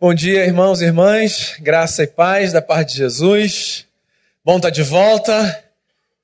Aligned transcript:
Bom 0.00 0.14
dia, 0.14 0.46
irmãos 0.46 0.80
e 0.80 0.86
irmãs, 0.86 1.56
graça 1.60 2.04
e 2.04 2.06
paz 2.06 2.54
da 2.54 2.62
parte 2.62 2.92
de 2.92 2.96
Jesus. 2.96 3.86
Bom 4.42 4.56
estar 4.56 4.70
de 4.70 4.82
volta. 4.82 5.62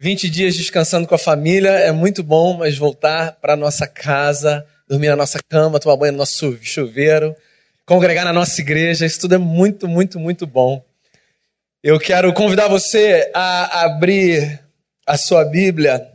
20 0.00 0.30
dias 0.30 0.56
descansando 0.56 1.06
com 1.06 1.14
a 1.14 1.18
família 1.18 1.68
é 1.68 1.92
muito 1.92 2.22
bom, 2.22 2.56
mas 2.56 2.78
voltar 2.78 3.32
para 3.32 3.54
nossa 3.54 3.86
casa, 3.86 4.66
dormir 4.88 5.10
na 5.10 5.16
nossa 5.16 5.38
cama, 5.46 5.78
tomar 5.78 5.98
banho 5.98 6.12
no 6.12 6.18
nosso 6.20 6.56
chuveiro, 6.62 7.36
congregar 7.84 8.24
na 8.24 8.32
nossa 8.32 8.58
igreja, 8.62 9.04
isso 9.04 9.20
tudo 9.20 9.34
é 9.34 9.38
muito, 9.38 9.86
muito, 9.86 10.18
muito 10.18 10.46
bom. 10.46 10.82
Eu 11.82 12.00
quero 12.00 12.32
convidar 12.32 12.68
você 12.68 13.30
a 13.34 13.82
abrir 13.84 14.58
a 15.06 15.18
sua 15.18 15.44
Bíblia 15.44 16.14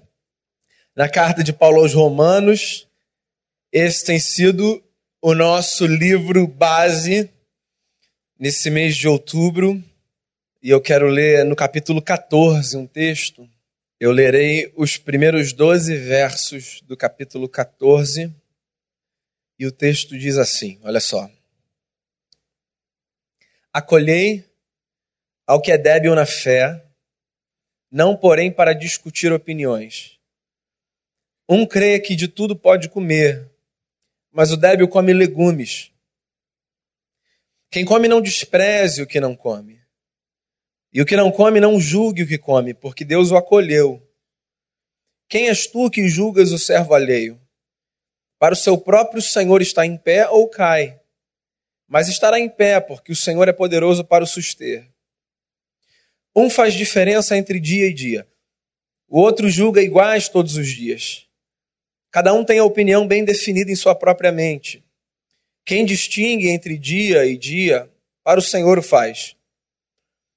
na 0.96 1.08
carta 1.08 1.44
de 1.44 1.54
Paulo 1.54 1.82
aos 1.82 1.94
Romanos. 1.94 2.88
Esse 3.72 4.04
tem 4.04 4.18
sido 4.18 4.84
o 5.22 5.36
nosso 5.36 5.86
livro 5.86 6.48
base 6.48 7.30
nesse 8.42 8.72
mês 8.72 8.98
de 8.98 9.08
outubro, 9.08 9.80
e 10.64 10.72
eu 10.72 10.82
quero 10.82 11.06
ler 11.06 11.46
no 11.46 11.56
capítulo 11.56 12.02
14 12.02 12.76
um 12.76 12.88
texto. 12.88 13.48
Eu 14.00 14.12
lerei 14.12 14.74
os 14.76 14.98
primeiros 14.98 15.54
12 15.54 15.96
versos 15.96 16.82
do 16.82 16.98
capítulo 16.98 17.48
14, 17.48 18.34
e 19.60 19.68
o 19.68 19.72
texto 19.72 20.18
diz 20.18 20.40
assim: 20.40 20.80
olha 20.82 21.00
só. 21.00 21.30
Acolhei 23.72 24.44
ao 25.46 25.62
que 25.62 25.72
é 25.72 25.78
débil 25.78 26.16
na 26.16 26.26
fé, 26.26 26.84
não 27.92 28.18
porém 28.18 28.52
para 28.52 28.74
discutir 28.74 29.32
opiniões. 29.32 30.20
Um 31.48 31.64
crê 31.64 32.00
que 32.00 32.16
de 32.16 32.28
tudo 32.28 32.56
pode 32.56 32.90
comer, 32.90 33.52
mas 34.32 34.52
o 34.52 34.58
débil 34.58 34.88
come 34.88 35.14
legumes. 35.14 35.91
Quem 37.72 37.86
come 37.86 38.10
não 38.10 38.20
despreze 38.20 39.02
o 39.02 39.08
que 39.08 39.22
não 39.22 39.34
come. 39.34 39.82
E 40.92 41.02
o 41.02 41.06
que 41.06 41.16
não 41.16 41.32
come 41.32 41.62
não 41.62 41.80
julgue 41.80 42.24
o 42.24 42.28
que 42.28 42.38
come, 42.38 42.74
porque 42.74 43.06
Deus 43.06 43.32
o 43.32 43.38
acolheu. 43.38 44.06
Quem 45.30 45.48
és 45.48 45.66
tu 45.66 45.90
que 45.90 46.10
julgas 46.10 46.52
o 46.52 46.60
servo 46.60 46.94
alheio? 46.94 47.40
Para 48.38 48.54
o 48.54 48.58
seu 48.58 48.78
próprio 48.78 49.22
Senhor 49.22 49.62
está 49.62 49.86
em 49.86 49.98
pé 49.98 50.28
ou 50.28 50.50
cai, 50.50 51.00
mas 51.88 52.10
estará 52.10 52.38
em 52.38 52.50
pé, 52.50 52.82
porque 52.82 53.14
o 53.14 53.16
Senhor 53.16 53.48
é 53.48 53.54
poderoso 53.54 54.04
para 54.04 54.26
o 54.26 54.28
suster. 54.28 54.92
Um 56.36 56.50
faz 56.50 56.74
diferença 56.74 57.38
entre 57.38 57.58
dia 57.58 57.88
e 57.88 57.94
dia, 57.94 58.28
o 59.08 59.20
outro 59.20 59.50
julga 59.50 59.82
iguais 59.82 60.28
todos 60.28 60.58
os 60.58 60.68
dias. 60.68 61.28
Cada 62.10 62.34
um 62.34 62.44
tem 62.44 62.60
a 62.60 62.66
opinião 62.66 63.08
bem 63.08 63.24
definida 63.24 63.72
em 63.72 63.76
sua 63.76 63.96
própria 63.96 64.32
mente. 64.32 64.84
Quem 65.66 65.86
distingue 65.86 66.50
entre 66.50 66.78
dia 66.78 67.26
e 67.26 67.38
dia, 67.38 67.90
para 68.24 68.40
o 68.40 68.44
Senhor 68.44 68.78
o 68.80 68.84
faz. 68.84 69.36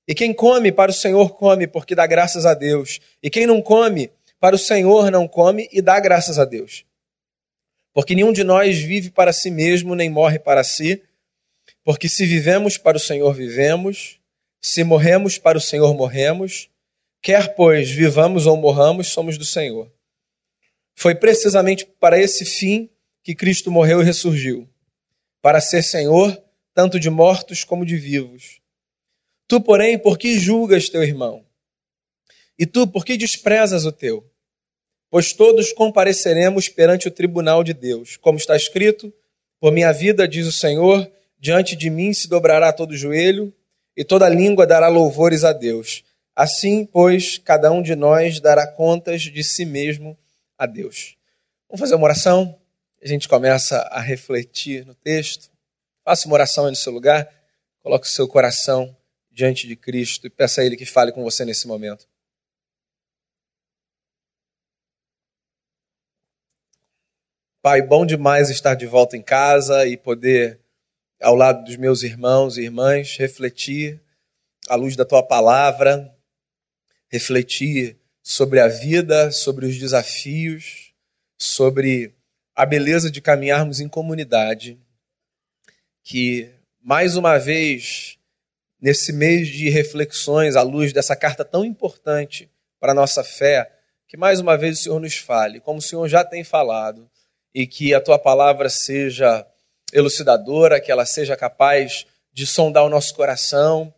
E 0.06 0.14
quem 0.14 0.34
come, 0.34 0.70
para 0.70 0.90
o 0.90 0.94
Senhor 0.94 1.34
come, 1.36 1.66
porque 1.66 1.94
dá 1.94 2.06
graças 2.06 2.44
a 2.44 2.52
Deus. 2.52 3.00
E 3.22 3.30
quem 3.30 3.46
não 3.46 3.62
come, 3.62 4.10
para 4.38 4.54
o 4.54 4.58
Senhor 4.58 5.10
não 5.10 5.26
come 5.26 5.68
e 5.72 5.80
dá 5.80 5.98
graças 5.98 6.38
a 6.38 6.44
Deus. 6.44 6.84
Porque 7.92 8.14
nenhum 8.14 8.32
de 8.32 8.44
nós 8.44 8.78
vive 8.78 9.10
para 9.10 9.32
si 9.32 9.50
mesmo, 9.50 9.94
nem 9.94 10.10
morre 10.10 10.38
para 10.38 10.62
si. 10.62 11.02
Porque 11.82 12.08
se 12.08 12.26
vivemos, 12.26 12.76
para 12.76 12.98
o 12.98 13.00
Senhor 13.00 13.32
vivemos. 13.32 14.20
Se 14.60 14.84
morremos, 14.84 15.38
para 15.38 15.56
o 15.56 15.60
Senhor 15.60 15.94
morremos. 15.94 16.68
Quer, 17.22 17.54
pois, 17.54 17.90
vivamos 17.90 18.46
ou 18.46 18.56
morramos, 18.56 19.08
somos 19.08 19.38
do 19.38 19.44
Senhor. 19.44 19.90
Foi 20.94 21.14
precisamente 21.14 21.86
para 21.86 22.20
esse 22.20 22.44
fim 22.44 22.90
que 23.22 23.34
Cristo 23.34 23.70
morreu 23.70 24.02
e 24.02 24.04
ressurgiu 24.04 24.68
para 25.44 25.60
ser 25.60 25.82
Senhor 25.82 26.42
tanto 26.72 26.98
de 26.98 27.10
mortos 27.10 27.64
como 27.64 27.84
de 27.84 27.98
vivos. 27.98 28.62
Tu, 29.46 29.60
porém, 29.60 29.98
por 29.98 30.16
que 30.16 30.38
julgas 30.38 30.88
teu 30.88 31.02
irmão? 31.02 31.44
E 32.58 32.64
tu, 32.64 32.86
por 32.86 33.04
que 33.04 33.14
desprezas 33.14 33.84
o 33.84 33.92
teu? 33.92 34.24
Pois 35.10 35.34
todos 35.34 35.70
compareceremos 35.70 36.70
perante 36.70 37.08
o 37.08 37.10
tribunal 37.10 37.62
de 37.62 37.74
Deus. 37.74 38.16
Como 38.16 38.38
está 38.38 38.56
escrito: 38.56 39.12
Por 39.60 39.70
minha 39.70 39.92
vida, 39.92 40.26
diz 40.26 40.46
o 40.46 40.52
Senhor, 40.52 41.12
diante 41.38 41.76
de 41.76 41.90
mim 41.90 42.14
se 42.14 42.26
dobrará 42.26 42.72
todo 42.72 42.96
joelho, 42.96 43.52
e 43.94 44.02
toda 44.02 44.26
língua 44.30 44.66
dará 44.66 44.88
louvores 44.88 45.44
a 45.44 45.52
Deus. 45.52 46.04
Assim, 46.34 46.86
pois, 46.86 47.36
cada 47.36 47.70
um 47.70 47.82
de 47.82 47.94
nós 47.94 48.40
dará 48.40 48.66
contas 48.66 49.20
de 49.20 49.44
si 49.44 49.66
mesmo 49.66 50.16
a 50.56 50.64
Deus. 50.64 51.18
Vamos 51.68 51.80
fazer 51.80 51.96
uma 51.96 52.06
oração? 52.06 52.58
A 53.04 53.08
gente 53.08 53.28
começa 53.28 53.80
a 53.90 54.00
refletir 54.00 54.86
no 54.86 54.94
texto, 54.94 55.50
faça 56.02 56.26
uma 56.26 56.34
oração 56.34 56.64
aí 56.64 56.70
no 56.70 56.76
seu 56.76 56.90
lugar, 56.90 57.30
coloque 57.82 58.06
o 58.06 58.10
seu 58.10 58.26
coração 58.26 58.96
diante 59.30 59.68
de 59.68 59.76
Cristo 59.76 60.26
e 60.26 60.30
peça 60.30 60.62
a 60.62 60.64
Ele 60.64 60.74
que 60.74 60.86
fale 60.86 61.12
com 61.12 61.22
você 61.22 61.44
nesse 61.44 61.66
momento. 61.66 62.08
Pai, 67.60 67.82
bom 67.82 68.06
demais 68.06 68.48
estar 68.48 68.74
de 68.74 68.86
volta 68.86 69.16
em 69.16 69.22
casa 69.22 69.86
e 69.86 69.96
poder, 69.96 70.60
ao 71.20 71.34
lado 71.34 71.64
dos 71.64 71.76
meus 71.76 72.02
irmãos 72.02 72.56
e 72.56 72.62
irmãs, 72.62 73.16
refletir 73.18 74.02
à 74.68 74.76
luz 74.76 74.96
da 74.96 75.04
tua 75.04 75.22
palavra, 75.22 76.14
refletir 77.10 77.98
sobre 78.22 78.60
a 78.60 78.68
vida, 78.68 79.30
sobre 79.30 79.66
os 79.66 79.78
desafios, 79.78 80.94
sobre 81.38 82.14
a 82.54 82.64
beleza 82.64 83.10
de 83.10 83.20
caminharmos 83.20 83.80
em 83.80 83.88
comunidade, 83.88 84.78
que 86.02 86.50
mais 86.80 87.16
uma 87.16 87.38
vez, 87.38 88.18
nesse 88.80 89.12
mês 89.12 89.48
de 89.48 89.68
reflexões 89.70 90.54
à 90.54 90.62
luz 90.62 90.92
dessa 90.92 91.16
carta 91.16 91.44
tão 91.44 91.64
importante 91.64 92.50
para 92.78 92.92
a 92.92 92.94
nossa 92.94 93.24
fé, 93.24 93.72
que 94.06 94.16
mais 94.16 94.38
uma 94.38 94.56
vez 94.56 94.78
o 94.78 94.82
Senhor 94.82 95.00
nos 95.00 95.16
fale, 95.16 95.60
como 95.60 95.78
o 95.78 95.82
Senhor 95.82 96.06
já 96.08 96.22
tem 96.22 96.44
falado, 96.44 97.10
e 97.54 97.66
que 97.66 97.94
a 97.94 98.00
tua 98.00 98.18
palavra 98.18 98.68
seja 98.68 99.46
elucidadora, 99.92 100.80
que 100.80 100.92
ela 100.92 101.06
seja 101.06 101.36
capaz 101.36 102.06
de 102.32 102.46
sondar 102.46 102.84
o 102.84 102.90
nosso 102.90 103.14
coração 103.14 103.94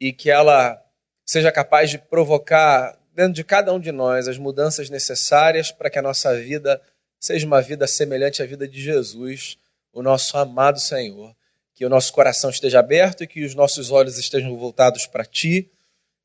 e 0.00 0.12
que 0.12 0.30
ela 0.30 0.80
seja 1.24 1.50
capaz 1.50 1.90
de 1.90 1.98
provocar 1.98 2.98
dentro 3.14 3.32
de 3.32 3.42
cada 3.42 3.72
um 3.72 3.80
de 3.80 3.90
nós 3.90 4.28
as 4.28 4.38
mudanças 4.38 4.88
necessárias 4.90 5.72
para 5.72 5.90
que 5.90 5.98
a 5.98 6.02
nossa 6.02 6.34
vida 6.38 6.80
seja 7.18 7.46
uma 7.46 7.60
vida 7.60 7.86
semelhante 7.86 8.42
à 8.42 8.46
vida 8.46 8.66
de 8.66 8.80
Jesus, 8.80 9.58
o 9.92 10.02
nosso 10.02 10.36
amado 10.36 10.78
Senhor. 10.78 11.34
Que 11.74 11.86
o 11.86 11.88
nosso 11.88 12.12
coração 12.12 12.50
esteja 12.50 12.80
aberto 12.80 13.22
e 13.22 13.26
que 13.26 13.44
os 13.44 13.54
nossos 13.54 13.90
olhos 13.90 14.18
estejam 14.18 14.56
voltados 14.56 15.06
para 15.06 15.24
Ti, 15.24 15.70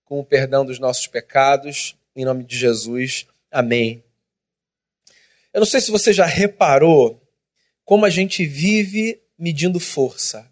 com 0.03 0.19
o 0.19 0.25
perdão 0.25 0.65
dos 0.65 0.79
nossos 0.79 1.05
pecados, 1.05 1.95
em 2.15 2.25
nome 2.25 2.43
de 2.43 2.57
Jesus. 2.57 3.27
Amém. 3.51 4.03
Eu 5.53 5.59
não 5.59 5.67
sei 5.67 5.79
se 5.79 5.91
você 5.91 6.11
já 6.11 6.25
reparou 6.25 7.21
como 7.85 8.05
a 8.05 8.09
gente 8.09 8.45
vive 8.45 9.21
medindo 9.37 9.79
força. 9.79 10.49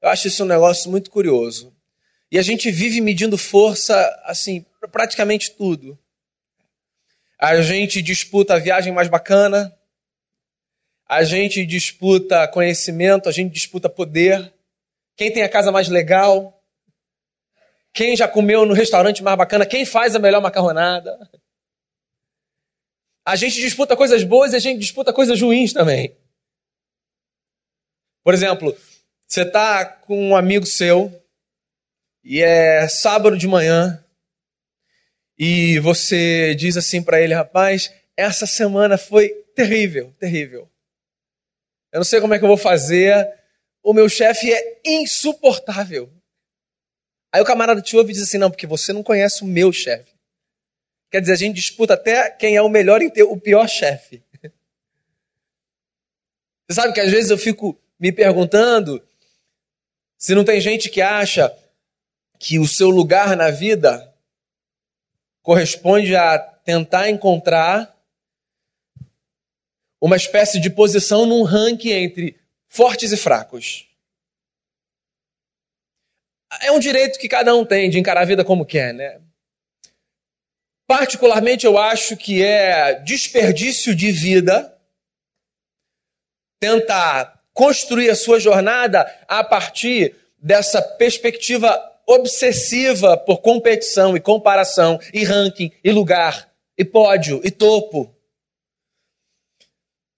Eu 0.00 0.08
acho 0.08 0.28
isso 0.28 0.44
um 0.44 0.46
negócio 0.46 0.90
muito 0.90 1.10
curioso. 1.10 1.74
E 2.30 2.38
a 2.38 2.42
gente 2.42 2.70
vive 2.70 3.00
medindo 3.00 3.36
força, 3.38 3.94
assim, 4.24 4.64
praticamente 4.92 5.52
tudo. 5.52 5.98
A 7.38 7.60
gente 7.60 8.00
disputa 8.00 8.54
a 8.54 8.58
viagem 8.58 8.92
mais 8.92 9.08
bacana, 9.08 9.75
a 11.08 11.22
gente 11.22 11.64
disputa 11.64 12.48
conhecimento, 12.48 13.28
a 13.28 13.32
gente 13.32 13.52
disputa 13.52 13.88
poder. 13.88 14.52
Quem 15.16 15.32
tem 15.32 15.42
a 15.42 15.48
casa 15.48 15.70
mais 15.70 15.88
legal? 15.88 16.52
Quem 17.92 18.16
já 18.16 18.28
comeu 18.28 18.66
no 18.66 18.74
restaurante 18.74 19.22
mais 19.22 19.38
bacana? 19.38 19.64
Quem 19.64 19.86
faz 19.86 20.14
a 20.14 20.18
melhor 20.18 20.42
macarronada? 20.42 21.16
A 23.24 23.36
gente 23.36 23.60
disputa 23.60 23.96
coisas 23.96 24.22
boas 24.22 24.52
e 24.52 24.56
a 24.56 24.58
gente 24.58 24.80
disputa 24.80 25.12
coisas 25.12 25.40
ruins 25.40 25.72
também. 25.72 26.16
Por 28.22 28.34
exemplo, 28.34 28.76
você 29.26 29.42
está 29.42 29.84
com 29.84 30.30
um 30.30 30.36
amigo 30.36 30.66
seu 30.66 31.12
e 32.22 32.42
é 32.42 32.88
sábado 32.88 33.38
de 33.38 33.46
manhã 33.46 34.04
e 35.38 35.78
você 35.78 36.54
diz 36.54 36.76
assim 36.76 37.02
para 37.02 37.20
ele, 37.20 37.34
rapaz, 37.34 37.92
essa 38.16 38.46
semana 38.46 38.98
foi 38.98 39.28
terrível, 39.54 40.12
terrível. 40.18 40.68
Eu 41.96 42.00
não 42.00 42.04
sei 42.04 42.20
como 42.20 42.34
é 42.34 42.38
que 42.38 42.44
eu 42.44 42.48
vou 42.48 42.58
fazer. 42.58 43.26
O 43.82 43.94
meu 43.94 44.06
chefe 44.06 44.52
é 44.52 44.80
insuportável. 44.84 46.12
Aí 47.32 47.40
o 47.40 47.44
camarada 47.44 47.80
te 47.80 47.96
ouve 47.96 48.10
e 48.10 48.12
diz 48.12 48.24
assim: 48.24 48.36
não, 48.36 48.50
porque 48.50 48.66
você 48.66 48.92
não 48.92 49.02
conhece 49.02 49.42
o 49.42 49.46
meu 49.46 49.72
chefe. 49.72 50.12
Quer 51.10 51.22
dizer, 51.22 51.32
a 51.32 51.36
gente 51.36 51.54
disputa 51.54 51.94
até 51.94 52.28
quem 52.28 52.54
é 52.54 52.60
o 52.60 52.68
melhor 52.68 53.00
e 53.00 53.10
o 53.22 53.40
pior 53.40 53.66
chefe. 53.66 54.22
Você 56.68 56.74
sabe 56.74 56.92
que 56.92 57.00
às 57.00 57.10
vezes 57.10 57.30
eu 57.30 57.38
fico 57.38 57.80
me 57.98 58.12
perguntando 58.12 59.02
se 60.18 60.34
não 60.34 60.44
tem 60.44 60.60
gente 60.60 60.90
que 60.90 61.00
acha 61.00 61.50
que 62.38 62.58
o 62.58 62.68
seu 62.68 62.90
lugar 62.90 63.34
na 63.38 63.50
vida 63.50 64.14
corresponde 65.40 66.14
a 66.14 66.38
tentar 66.38 67.08
encontrar 67.08 67.95
uma 70.06 70.16
espécie 70.16 70.60
de 70.60 70.70
posição 70.70 71.26
num 71.26 71.42
ranking 71.42 71.90
entre 71.90 72.38
fortes 72.68 73.12
e 73.12 73.16
fracos. 73.16 73.86
é 76.62 76.70
um 76.70 76.78
direito 76.78 77.18
que 77.18 77.28
cada 77.28 77.54
um 77.54 77.64
tem 77.64 77.90
de 77.90 77.98
encarar 77.98 78.22
a 78.22 78.24
vida 78.24 78.44
como 78.44 78.64
quer, 78.64 78.94
né? 78.94 79.20
Particularmente, 80.86 81.66
eu 81.66 81.76
acho 81.76 82.16
que 82.16 82.42
é 82.42 82.94
desperdício 83.00 83.94
de 83.94 84.12
vida 84.12 84.72
tentar 86.60 87.42
construir 87.52 88.08
a 88.08 88.14
sua 88.14 88.38
jornada 88.38 89.02
a 89.26 89.42
partir 89.42 90.14
dessa 90.38 90.80
perspectiva 90.80 91.76
obsessiva 92.06 93.16
por 93.16 93.38
competição 93.38 94.16
e 94.16 94.20
comparação 94.20 95.00
e 95.12 95.24
ranking 95.24 95.72
e 95.82 95.90
lugar 95.90 96.48
e 96.78 96.84
pódio 96.84 97.40
e 97.42 97.50
topo. 97.50 98.15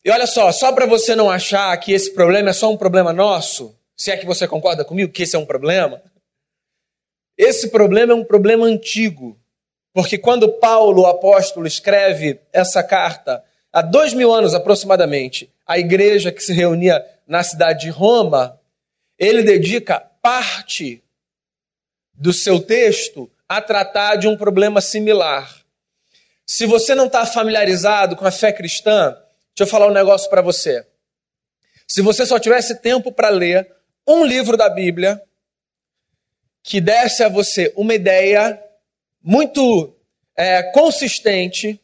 E 0.08 0.10
olha 0.10 0.26
só, 0.26 0.50
só 0.52 0.72
para 0.72 0.86
você 0.86 1.14
não 1.14 1.30
achar 1.30 1.76
que 1.76 1.92
esse 1.92 2.14
problema 2.14 2.48
é 2.48 2.52
só 2.54 2.72
um 2.72 2.78
problema 2.78 3.12
nosso, 3.12 3.78
se 3.94 4.10
é 4.10 4.16
que 4.16 4.24
você 4.24 4.48
concorda 4.48 4.82
comigo 4.82 5.12
que 5.12 5.24
esse 5.24 5.36
é 5.36 5.38
um 5.38 5.44
problema, 5.44 6.00
esse 7.36 7.68
problema 7.68 8.14
é 8.14 8.16
um 8.16 8.24
problema 8.24 8.64
antigo. 8.64 9.38
Porque 9.92 10.16
quando 10.16 10.50
Paulo, 10.50 11.02
o 11.02 11.06
apóstolo, 11.06 11.66
escreve 11.66 12.40
essa 12.54 12.82
carta, 12.82 13.44
há 13.70 13.82
dois 13.82 14.14
mil 14.14 14.32
anos 14.32 14.54
aproximadamente, 14.54 15.52
à 15.66 15.78
igreja 15.78 16.32
que 16.32 16.42
se 16.42 16.54
reunia 16.54 17.04
na 17.26 17.42
cidade 17.42 17.82
de 17.82 17.90
Roma, 17.90 18.58
ele 19.18 19.42
dedica 19.42 20.00
parte 20.22 21.04
do 22.14 22.32
seu 22.32 22.60
texto 22.60 23.30
a 23.46 23.60
tratar 23.60 24.16
de 24.16 24.26
um 24.26 24.38
problema 24.38 24.80
similar. 24.80 25.54
Se 26.46 26.64
você 26.64 26.94
não 26.94 27.08
está 27.08 27.26
familiarizado 27.26 28.16
com 28.16 28.24
a 28.24 28.30
fé 28.30 28.50
cristã, 28.50 29.14
deixa 29.58 29.64
eu 29.64 29.66
falar 29.66 29.88
um 29.88 29.92
negócio 29.92 30.30
para 30.30 30.40
você. 30.40 30.86
Se 31.88 32.00
você 32.00 32.24
só 32.24 32.38
tivesse 32.38 32.76
tempo 32.76 33.10
para 33.10 33.28
ler 33.28 33.68
um 34.06 34.24
livro 34.24 34.56
da 34.56 34.70
Bíblia 34.70 35.20
que 36.62 36.80
desse 36.80 37.24
a 37.24 37.28
você 37.28 37.72
uma 37.76 37.92
ideia 37.92 38.62
muito 39.20 39.96
é, 40.36 40.62
consistente 40.62 41.80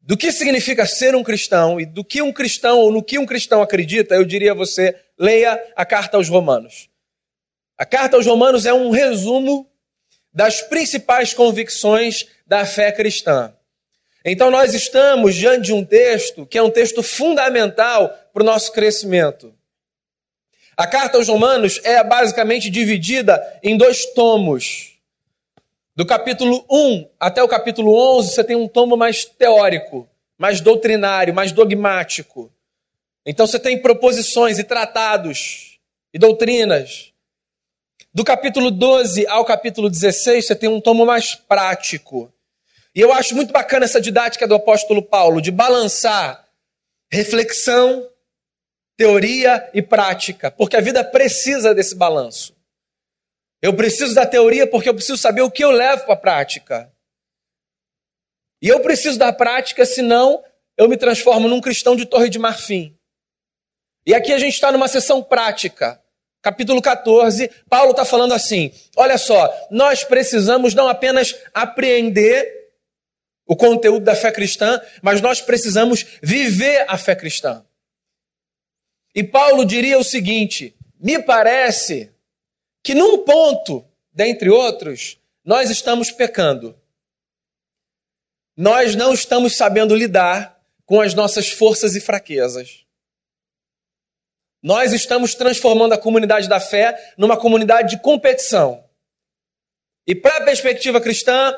do 0.00 0.16
que 0.16 0.32
significa 0.32 0.84
ser 0.84 1.14
um 1.14 1.22
cristão 1.22 1.80
e 1.80 1.86
do 1.86 2.04
que 2.04 2.20
um 2.20 2.32
cristão 2.32 2.80
ou 2.80 2.90
no 2.90 3.04
que 3.04 3.20
um 3.20 3.26
cristão 3.26 3.62
acredita, 3.62 4.16
eu 4.16 4.24
diria 4.24 4.50
a 4.50 4.56
você, 4.56 5.00
leia 5.16 5.62
a 5.76 5.86
carta 5.86 6.16
aos 6.16 6.28
Romanos. 6.28 6.90
A 7.78 7.86
carta 7.86 8.16
aos 8.16 8.26
Romanos 8.26 8.66
é 8.66 8.74
um 8.74 8.90
resumo 8.90 9.70
das 10.32 10.60
principais 10.60 11.32
convicções 11.32 12.26
da 12.44 12.66
fé 12.66 12.90
cristã. 12.90 13.54
Então, 14.24 14.50
nós 14.50 14.72
estamos 14.72 15.34
diante 15.34 15.66
de 15.66 15.72
um 15.74 15.84
texto 15.84 16.46
que 16.46 16.56
é 16.56 16.62
um 16.62 16.70
texto 16.70 17.02
fundamental 17.02 18.08
para 18.32 18.42
o 18.42 18.46
nosso 18.46 18.72
crescimento. 18.72 19.54
A 20.76 20.86
carta 20.86 21.18
aos 21.18 21.28
Romanos 21.28 21.78
é 21.84 22.02
basicamente 22.02 22.70
dividida 22.70 23.40
em 23.62 23.76
dois 23.76 24.06
tomos. 24.06 24.94
Do 25.94 26.06
capítulo 26.06 26.64
1 26.70 27.06
até 27.20 27.42
o 27.42 27.48
capítulo 27.48 27.94
11, 28.18 28.34
você 28.34 28.42
tem 28.42 28.56
um 28.56 28.66
tomo 28.66 28.96
mais 28.96 29.24
teórico, 29.24 30.08
mais 30.36 30.60
doutrinário, 30.60 31.34
mais 31.34 31.52
dogmático. 31.52 32.50
Então, 33.26 33.46
você 33.46 33.60
tem 33.60 33.80
proposições 33.80 34.58
e 34.58 34.64
tratados 34.64 35.78
e 36.12 36.18
doutrinas. 36.18 37.12
Do 38.12 38.24
capítulo 38.24 38.70
12 38.70 39.26
ao 39.26 39.44
capítulo 39.44 39.88
16, 39.88 40.46
você 40.46 40.56
tem 40.56 40.68
um 40.68 40.80
tomo 40.80 41.06
mais 41.06 41.34
prático. 41.34 42.33
E 42.94 43.00
eu 43.00 43.12
acho 43.12 43.34
muito 43.34 43.52
bacana 43.52 43.84
essa 43.84 44.00
didática 44.00 44.46
do 44.46 44.54
apóstolo 44.54 45.02
Paulo, 45.02 45.40
de 45.40 45.50
balançar 45.50 46.48
reflexão, 47.10 48.08
teoria 48.96 49.70
e 49.74 49.82
prática, 49.82 50.50
porque 50.50 50.76
a 50.76 50.80
vida 50.80 51.02
precisa 51.04 51.74
desse 51.74 51.94
balanço. 51.94 52.54
Eu 53.60 53.74
preciso 53.74 54.14
da 54.14 54.26
teoria 54.26 54.66
porque 54.66 54.88
eu 54.88 54.94
preciso 54.94 55.18
saber 55.18 55.42
o 55.42 55.50
que 55.50 55.64
eu 55.64 55.70
levo 55.70 56.04
para 56.04 56.14
a 56.14 56.18
prática. 56.18 56.92
E 58.62 58.68
eu 58.68 58.80
preciso 58.80 59.18
da 59.18 59.32
prática, 59.32 59.84
senão 59.84 60.42
eu 60.76 60.88
me 60.88 60.96
transformo 60.96 61.48
num 61.48 61.60
cristão 61.60 61.96
de 61.96 62.06
torre 62.06 62.28
de 62.28 62.38
marfim. 62.38 62.96
E 64.06 64.14
aqui 64.14 64.32
a 64.32 64.38
gente 64.38 64.54
está 64.54 64.70
numa 64.70 64.88
sessão 64.88 65.22
prática 65.22 66.00
capítulo 66.44 66.82
14, 66.82 67.50
Paulo 67.70 67.92
está 67.92 68.04
falando 68.04 68.34
assim: 68.34 68.70
olha 68.94 69.16
só, 69.16 69.50
nós 69.70 70.04
precisamos 70.04 70.74
não 70.74 70.86
apenas 70.86 71.34
apreender 71.54 72.63
o 73.46 73.56
conteúdo 73.56 74.04
da 74.04 74.14
fé 74.14 74.32
cristã, 74.32 74.80
mas 75.02 75.20
nós 75.20 75.40
precisamos 75.40 76.04
viver 76.22 76.84
a 76.88 76.96
fé 76.96 77.14
cristã. 77.14 77.64
E 79.14 79.22
Paulo 79.22 79.64
diria 79.64 79.98
o 79.98 80.04
seguinte: 80.04 80.76
me 80.98 81.22
parece 81.22 82.12
que 82.82 82.94
num 82.94 83.24
ponto, 83.24 83.86
dentre 84.12 84.50
outros, 84.50 85.18
nós 85.44 85.70
estamos 85.70 86.10
pecando. 86.10 86.78
Nós 88.56 88.94
não 88.94 89.12
estamos 89.12 89.56
sabendo 89.56 89.94
lidar 89.94 90.60
com 90.86 91.00
as 91.00 91.14
nossas 91.14 91.48
forças 91.48 91.96
e 91.96 92.00
fraquezas. 92.00 92.84
Nós 94.62 94.92
estamos 94.92 95.34
transformando 95.34 95.92
a 95.92 95.98
comunidade 95.98 96.48
da 96.48 96.58
fé 96.58 97.12
numa 97.18 97.36
comunidade 97.36 97.96
de 97.96 98.02
competição. 98.02 98.82
E 100.06 100.14
para 100.14 100.38
a 100.38 100.44
perspectiva 100.44 101.00
cristã, 101.00 101.54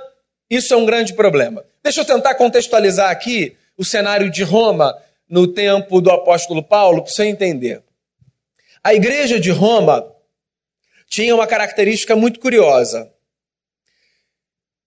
isso 0.50 0.72
é 0.72 0.76
um 0.76 0.87
grande 0.87 1.14
problema. 1.14 1.64
Deixa 1.82 2.00
eu 2.00 2.04
tentar 2.04 2.34
contextualizar 2.34 3.10
aqui 3.10 3.56
o 3.76 3.84
cenário 3.84 4.31
de 4.31 4.43
Roma 4.43 4.96
no 5.28 5.46
tempo 5.46 6.00
do 6.00 6.10
apóstolo 6.10 6.62
Paulo, 6.62 7.02
para 7.02 7.12
você 7.12 7.25
entender. 7.25 7.82
A 8.82 8.94
igreja 8.94 9.40
de 9.40 9.50
Roma 9.50 10.06
tinha 11.08 11.34
uma 11.34 11.46
característica 11.46 12.14
muito 12.14 12.38
curiosa, 12.38 13.10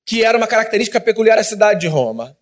que 0.06 0.24
era 0.24 0.38
uma 0.38 0.48
característica 0.48 1.00
peculiar 1.00 1.38
à 1.38 1.44
cidade 1.44 1.82
de 1.82 1.88
Roma. 1.88 2.38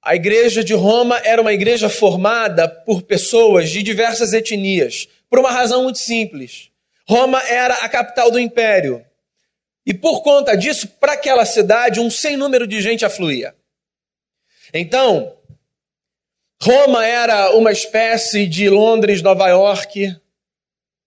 A 0.00 0.16
igreja 0.16 0.64
de 0.64 0.74
Roma 0.74 1.20
era 1.22 1.40
uma 1.40 1.52
igreja 1.52 1.88
formada 1.88 2.66
por 2.68 3.02
pessoas 3.02 3.70
de 3.70 3.82
diversas 3.82 4.32
etnias, 4.32 5.06
por 5.28 5.38
uma 5.38 5.50
razão 5.50 5.84
muito 5.84 5.98
simples. 5.98 6.70
Roma 7.06 7.42
era 7.46 7.74
a 7.74 7.88
capital 7.88 8.30
do 8.30 8.38
império. 8.38 9.04
E 9.84 9.92
por 9.92 10.22
conta 10.22 10.56
disso, 10.56 10.88
para 10.88 11.12
aquela 11.12 11.44
cidade, 11.44 12.00
um 12.00 12.10
sem 12.10 12.36
número 12.36 12.66
de 12.66 12.80
gente 12.80 13.04
afluía. 13.04 13.54
Então, 14.72 15.36
Roma 16.62 17.04
era 17.04 17.50
uma 17.56 17.72
espécie 17.72 18.46
de 18.46 18.68
Londres, 18.68 19.20
Nova 19.20 19.48
York, 19.48 20.16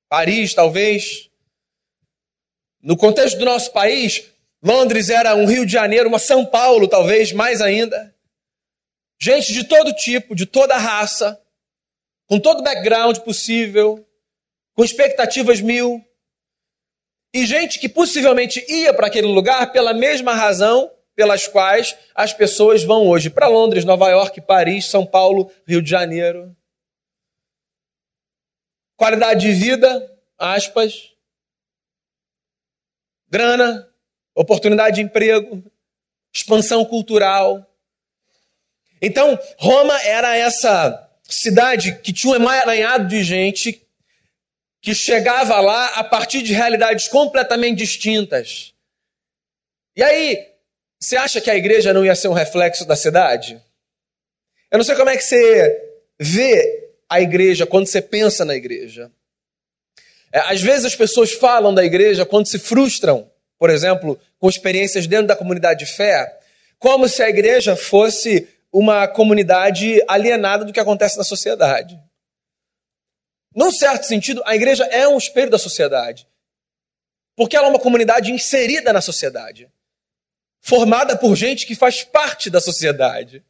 Paris, 0.09 0.53
talvez. 0.53 1.29
No 2.81 2.97
contexto 2.97 3.37
do 3.39 3.45
nosso 3.45 3.71
país, 3.71 4.29
Londres 4.61 5.09
era 5.09 5.33
um 5.35 5.45
Rio 5.45 5.65
de 5.65 5.71
Janeiro, 5.71 6.09
uma 6.09 6.19
São 6.19 6.45
Paulo, 6.45 6.87
talvez, 6.87 7.31
mais 7.31 7.61
ainda. 7.61 8.13
Gente 9.19 9.53
de 9.53 9.63
todo 9.63 9.93
tipo, 9.93 10.35
de 10.35 10.45
toda 10.45 10.75
raça, 10.75 11.41
com 12.27 12.39
todo 12.39 12.63
background 12.63 13.17
possível, 13.19 14.05
com 14.73 14.83
expectativas 14.83 15.61
mil, 15.61 16.05
e 17.35 17.45
gente 17.45 17.79
que 17.79 17.89
possivelmente 17.89 18.65
ia 18.65 18.93
para 18.93 19.07
aquele 19.07 19.27
lugar 19.27 19.73
pela 19.73 19.93
mesma 19.93 20.33
razão 20.33 20.89
pelas 21.13 21.45
quais 21.45 21.93
as 22.15 22.31
pessoas 22.31 22.81
vão 22.81 23.09
hoje 23.09 23.29
para 23.29 23.49
Londres, 23.49 23.83
Nova 23.83 24.09
York, 24.09 24.39
Paris, 24.39 24.85
São 24.85 25.05
Paulo, 25.05 25.51
Rio 25.67 25.81
de 25.81 25.89
Janeiro. 25.89 26.55
Qualidade 28.95 29.41
de 29.41 29.51
vida, 29.51 30.17
aspas. 30.37 31.11
Grana, 33.27 33.85
oportunidade 34.33 34.95
de 34.95 35.01
emprego, 35.01 35.61
expansão 36.33 36.85
cultural. 36.85 37.69
Então, 39.01 39.37
Roma 39.59 40.01
era 40.03 40.37
essa 40.37 41.11
cidade 41.21 41.99
que 41.99 42.13
tinha 42.13 42.31
um 42.31 42.35
emaranhado 42.37 43.09
de 43.09 43.21
gente 43.25 43.84
que 44.85 44.93
chegava 44.93 45.59
lá 45.59 45.87
a 45.95 46.03
partir 46.03 46.43
de 46.43 46.53
realidades 46.53 47.07
completamente 47.07 47.79
distintas. 47.79 48.71
E 49.95 50.03
aí, 50.03 50.47
você 50.99 51.17
acha 51.17 51.41
que 51.41 51.49
a 51.49 51.55
igreja 51.55 51.91
não 51.91 52.05
ia 52.05 52.13
ser 52.13 52.27
um 52.27 52.33
reflexo 52.33 52.85
da 52.85 52.95
cidade? 52.95 53.59
Eu 54.69 54.77
não 54.77 54.85
sei 54.85 54.93
como 54.93 55.09
é 55.09 55.17
que 55.17 55.23
você 55.23 55.81
vê 56.19 56.87
a 57.09 57.19
igreja 57.19 57.65
quando 57.65 57.87
você 57.87 57.99
pensa 57.99 58.45
na 58.45 58.53
igreja. 58.53 59.11
É, 60.31 60.41
às 60.41 60.61
vezes 60.61 60.85
as 60.85 60.95
pessoas 60.95 61.31
falam 61.31 61.73
da 61.73 61.83
igreja 61.83 62.23
quando 62.23 62.45
se 62.45 62.59
frustram, 62.59 63.27
por 63.57 63.71
exemplo, 63.71 64.19
com 64.37 64.47
experiências 64.47 65.07
dentro 65.07 65.25
da 65.25 65.35
comunidade 65.35 65.83
de 65.83 65.91
fé, 65.91 66.31
como 66.77 67.09
se 67.09 67.23
a 67.23 67.29
igreja 67.29 67.75
fosse 67.75 68.47
uma 68.71 69.07
comunidade 69.07 69.99
alienada 70.07 70.63
do 70.63 70.71
que 70.71 70.79
acontece 70.79 71.17
na 71.17 71.23
sociedade. 71.23 71.99
Num 73.55 73.71
certo 73.71 74.05
sentido, 74.05 74.43
a 74.45 74.53
igreja 74.53 74.83
é 74.85 75.07
um 75.07 75.17
espelho 75.17 75.49
da 75.49 75.57
sociedade. 75.57 76.27
Porque 77.35 77.55
ela 77.55 77.67
é 77.67 77.69
uma 77.69 77.79
comunidade 77.79 78.31
inserida 78.31 78.91
na 78.91 79.01
sociedade, 79.01 79.71
formada 80.61 81.17
por 81.17 81.35
gente 81.35 81.65
que 81.65 81.75
faz 81.75 82.03
parte 82.03 82.49
da 82.49 82.59
sociedade. 82.59 83.43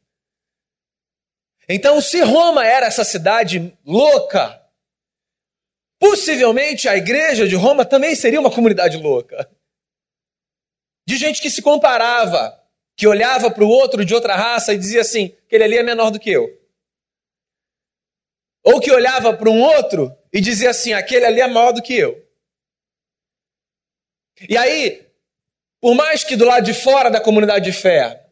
Então, 1.68 2.00
se 2.00 2.22
Roma 2.22 2.66
era 2.66 2.86
essa 2.86 3.04
cidade 3.04 3.76
louca, 3.84 4.62
possivelmente 6.00 6.88
a 6.88 6.96
igreja 6.96 7.48
de 7.48 7.56
Roma 7.56 7.84
também 7.84 8.16
seria 8.16 8.40
uma 8.40 8.52
comunidade 8.52 8.98
louca. 8.98 9.50
de 11.08 11.18
gente 11.18 11.40
que 11.40 11.52
se 11.52 11.62
comparava, 11.62 12.60
que 12.96 13.08
olhava 13.08 13.52
para 13.52 13.64
o 13.64 13.70
outro 13.70 14.04
de 14.04 14.14
outra 14.14 14.36
raça 14.36 14.74
e 14.74 14.78
dizia 14.78 15.02
assim: 15.02 15.36
aquele 15.46 15.64
ali 15.64 15.78
é 15.78 15.84
menor 15.84 16.10
do 16.10 16.20
que 16.20 16.32
eu. 16.32 16.65
Ou 18.66 18.80
que 18.80 18.92
olhava 18.92 19.32
para 19.32 19.50
um 19.50 19.62
outro 19.62 20.12
e 20.34 20.42
dizia 20.42 20.72
assim: 20.72 20.92
aquele 20.92 21.26
ali 21.26 21.40
é 21.40 21.48
maior 21.48 21.72
do 21.72 21.82
que 21.82 21.94
eu. 21.94 22.20
E 24.50 24.58
aí, 24.58 25.08
por 25.80 25.94
mais 25.94 26.24
que 26.24 26.36
do 26.36 26.46
lado 26.46 26.66
de 26.66 26.74
fora 26.74 27.10
da 27.10 27.22
comunidade 27.22 27.66
de 27.66 27.72
fé 27.72 28.26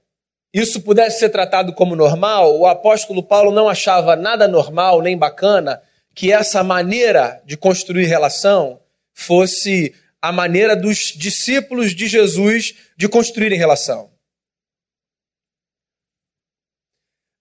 isso 0.53 0.81
pudesse 0.81 1.17
ser 1.17 1.29
tratado 1.29 1.73
como 1.73 1.95
normal, 1.95 2.59
o 2.59 2.67
apóstolo 2.67 3.23
Paulo 3.23 3.51
não 3.51 3.67
achava 3.67 4.15
nada 4.15 4.47
normal 4.47 5.01
nem 5.01 5.17
bacana 5.17 5.81
que 6.13 6.31
essa 6.31 6.63
maneira 6.63 7.41
de 7.43 7.57
construir 7.57 8.05
relação 8.05 8.79
fosse 9.13 9.95
a 10.21 10.31
maneira 10.31 10.75
dos 10.75 11.13
discípulos 11.15 11.95
de 11.95 12.07
Jesus 12.07 12.75
de 12.95 13.09
construírem 13.09 13.57
relação. 13.57 14.11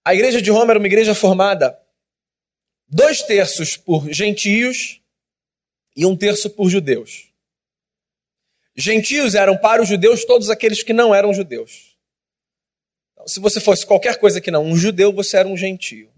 A 0.03 0.13
igreja 0.13 0.41
de 0.41 0.49
Roma 0.49 0.71
era 0.71 0.79
uma 0.79 0.87
igreja 0.87 1.13
formada 1.13 1.79
dois 2.93 3.21
terços 3.21 3.75
por 3.75 4.11
gentios 4.11 5.01
e 5.95 6.05
um 6.05 6.15
terço 6.15 6.49
por 6.49 6.69
judeus. 6.69 7.29
Gentios 8.75 9.35
eram 9.35 9.57
para 9.57 9.81
os 9.81 9.87
judeus 9.87 10.25
todos 10.25 10.49
aqueles 10.49 10.81
que 10.83 10.93
não 10.93 11.13
eram 11.13 11.33
judeus. 11.33 11.97
Então, 13.13 13.27
se 13.27 13.39
você 13.39 13.59
fosse 13.59 13.85
qualquer 13.85 14.17
coisa 14.17 14.41
que 14.41 14.51
não 14.51 14.65
um 14.65 14.75
judeu, 14.75 15.11
você 15.11 15.37
era 15.37 15.47
um 15.47 15.57
gentio. 15.57 16.11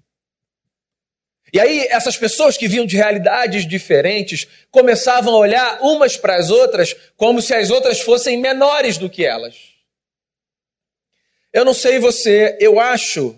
E 1.53 1.60
aí, 1.60 1.88
essas 1.89 2.17
pessoas 2.17 2.58
que 2.58 2.67
vinham 2.67 2.86
de 2.86 2.98
realidades 2.98 3.67
diferentes 3.67 4.48
começavam 4.72 5.34
a 5.34 5.38
olhar 5.38 5.82
umas 5.82 6.17
para 6.17 6.36
as 6.36 6.50
outras 6.50 6.94
como 7.15 7.41
se 7.41 7.53
as 7.53 7.70
outras 7.70 8.01
fossem 8.01 8.38
menores 8.38 8.98
do 8.98 9.10
que 9.10 9.25
elas. 9.25 9.55
Eu 11.53 11.63
não 11.63 11.74
sei 11.74 12.00
você, 12.00 12.58
eu 12.60 12.79
acho 12.79 13.38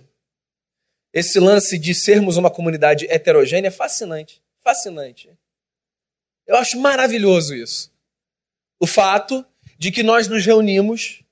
esse 1.18 1.40
lance 1.40 1.80
de 1.80 1.96
sermos 1.96 2.38
uma 2.38 2.52
comunidade 2.52 3.08
heterogênea 3.10 3.72
fascinante. 3.72 4.40
Fascinante. 4.60 5.32
Eu 6.46 6.56
acho 6.58 6.80
maravilhoso 6.80 7.56
isso. 7.56 7.92
O 8.80 8.86
fato 8.86 9.44
de 9.80 9.92
que 9.92 10.04
nós 10.04 10.28
nos 10.28 10.46
reunimos 10.46 11.24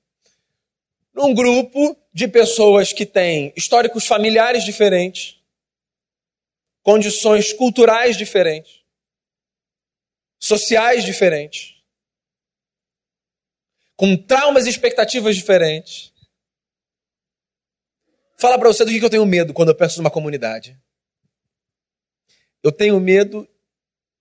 num 1.14 1.32
grupo 1.32 1.96
de 2.12 2.26
pessoas 2.26 2.92
que 2.92 3.06
têm 3.06 3.52
históricos 3.56 4.08
familiares 4.08 4.64
diferentes, 4.64 5.40
condições 6.82 7.52
culturais 7.52 8.16
diferentes, 8.16 8.80
sociais 10.36 11.04
diferentes, 11.04 11.76
com 13.94 14.16
traumas 14.16 14.66
e 14.66 14.70
expectativas 14.70 15.36
diferentes. 15.36 16.12
Fala 18.36 18.58
para 18.58 18.68
você 18.68 18.84
do 18.84 18.90
que 18.90 19.02
eu 19.02 19.10
tenho 19.10 19.24
medo 19.24 19.54
quando 19.54 19.70
eu 19.70 19.74
penso 19.74 19.98
numa 19.98 20.10
comunidade. 20.10 20.78
Eu 22.62 22.70
tenho 22.70 23.00
medo 23.00 23.48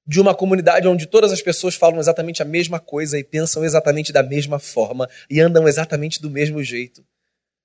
de 0.07 0.22
uma 0.22 0.34
comunidade 0.34 0.88
onde 0.88 1.05
todas 1.05 1.34
as 1.34 1.41
pessoas 1.41 1.75
falam 1.75 2.00
exatamente 2.00 2.41
a 2.41 2.45
mesma 2.45 2.79
coisa 2.79 3.19
e 3.19 3.24
pensam 3.24 3.65
exatamente 3.65 4.13
da 4.13 4.24
mesma 4.24 4.57
forma 4.57 5.10
e 5.29 5.41
andam 5.41 5.67
exatamente 5.67 6.22
do 6.22 6.29
mesmo 6.29 6.63
jeito. 6.63 7.05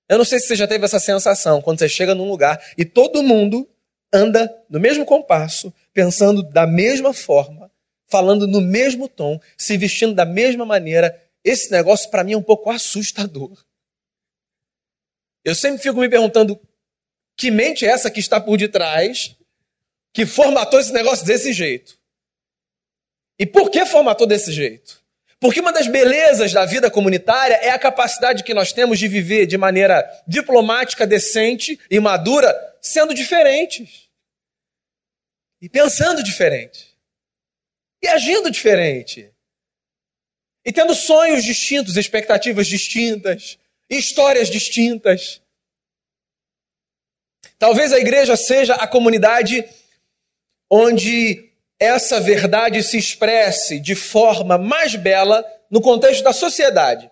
Eu 0.08 0.18
não 0.18 0.24
sei 0.24 0.40
se 0.40 0.48
você 0.48 0.56
já 0.56 0.66
teve 0.66 0.84
essa 0.84 0.98
sensação 0.98 1.62
quando 1.62 1.78
você 1.78 1.88
chega 1.88 2.16
num 2.16 2.28
lugar 2.28 2.60
e 2.76 2.84
todo 2.84 3.22
mundo 3.22 3.68
anda 4.12 4.52
no 4.68 4.80
mesmo 4.80 5.04
compasso, 5.04 5.72
pensando 5.92 6.42
da 6.42 6.66
mesma 6.66 7.12
forma, 7.12 7.70
falando 8.08 8.48
no 8.48 8.60
mesmo 8.60 9.06
tom, 9.06 9.38
se 9.56 9.76
vestindo 9.76 10.14
da 10.14 10.24
mesma 10.24 10.66
maneira. 10.66 11.16
Esse 11.44 11.70
negócio 11.70 12.10
para 12.10 12.24
mim 12.24 12.32
é 12.32 12.36
um 12.36 12.42
pouco 12.42 12.70
assustador. 12.70 13.56
Eu 15.44 15.54
sempre 15.54 15.82
fico 15.82 15.98
me 15.98 16.08
perguntando 16.08 16.60
que 17.36 17.50
mente 17.50 17.86
é 17.86 17.88
essa 17.88 18.10
que 18.10 18.20
está 18.20 18.40
por 18.40 18.58
detrás 18.58 19.36
que 20.12 20.26
formatou 20.26 20.80
esse 20.80 20.92
negócio 20.92 21.24
desse 21.24 21.52
jeito. 21.52 21.98
E 23.38 23.46
por 23.46 23.70
que 23.70 23.86
formatou 23.86 24.26
desse 24.26 24.52
jeito? 24.52 25.00
Porque 25.38 25.60
uma 25.60 25.72
das 25.72 25.86
belezas 25.86 26.52
da 26.52 26.66
vida 26.66 26.90
comunitária 26.90 27.54
é 27.54 27.70
a 27.70 27.78
capacidade 27.78 28.44
que 28.44 28.52
nós 28.52 28.72
temos 28.72 28.98
de 28.98 29.08
viver 29.08 29.46
de 29.46 29.56
maneira 29.56 30.06
diplomática, 30.26 31.06
decente 31.06 31.80
e 31.90 31.98
madura 31.98 32.54
sendo 32.82 33.14
diferentes. 33.14 34.10
E 35.62 35.68
pensando 35.68 36.22
diferente. 36.22 36.94
E 38.02 38.08
agindo 38.08 38.50
diferente. 38.50 39.32
E 40.62 40.70
tendo 40.70 40.94
sonhos 40.94 41.42
distintos, 41.42 41.96
expectativas 41.96 42.66
distintas, 42.66 43.58
histórias 43.90 44.48
distintas. 44.48 45.42
Talvez 47.58 47.92
a 47.92 47.98
igreja 47.98 48.36
seja 48.36 48.74
a 48.74 48.86
comunidade 48.86 49.68
onde 50.70 51.50
essa 51.78 52.20
verdade 52.20 52.82
se 52.82 52.96
expresse 52.96 53.80
de 53.80 53.94
forma 53.94 54.56
mais 54.56 54.94
bela 54.94 55.44
no 55.70 55.80
contexto 55.80 56.22
da 56.22 56.32
sociedade. 56.32 57.10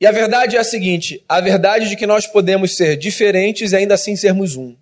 E 0.00 0.06
a 0.06 0.12
verdade 0.12 0.56
é 0.56 0.60
a 0.60 0.64
seguinte: 0.64 1.22
a 1.28 1.40
verdade 1.40 1.88
de 1.88 1.96
que 1.96 2.06
nós 2.06 2.26
podemos 2.26 2.76
ser 2.76 2.96
diferentes 2.96 3.72
e 3.72 3.76
ainda 3.76 3.94
assim 3.94 4.16
sermos 4.16 4.56
um. 4.56 4.76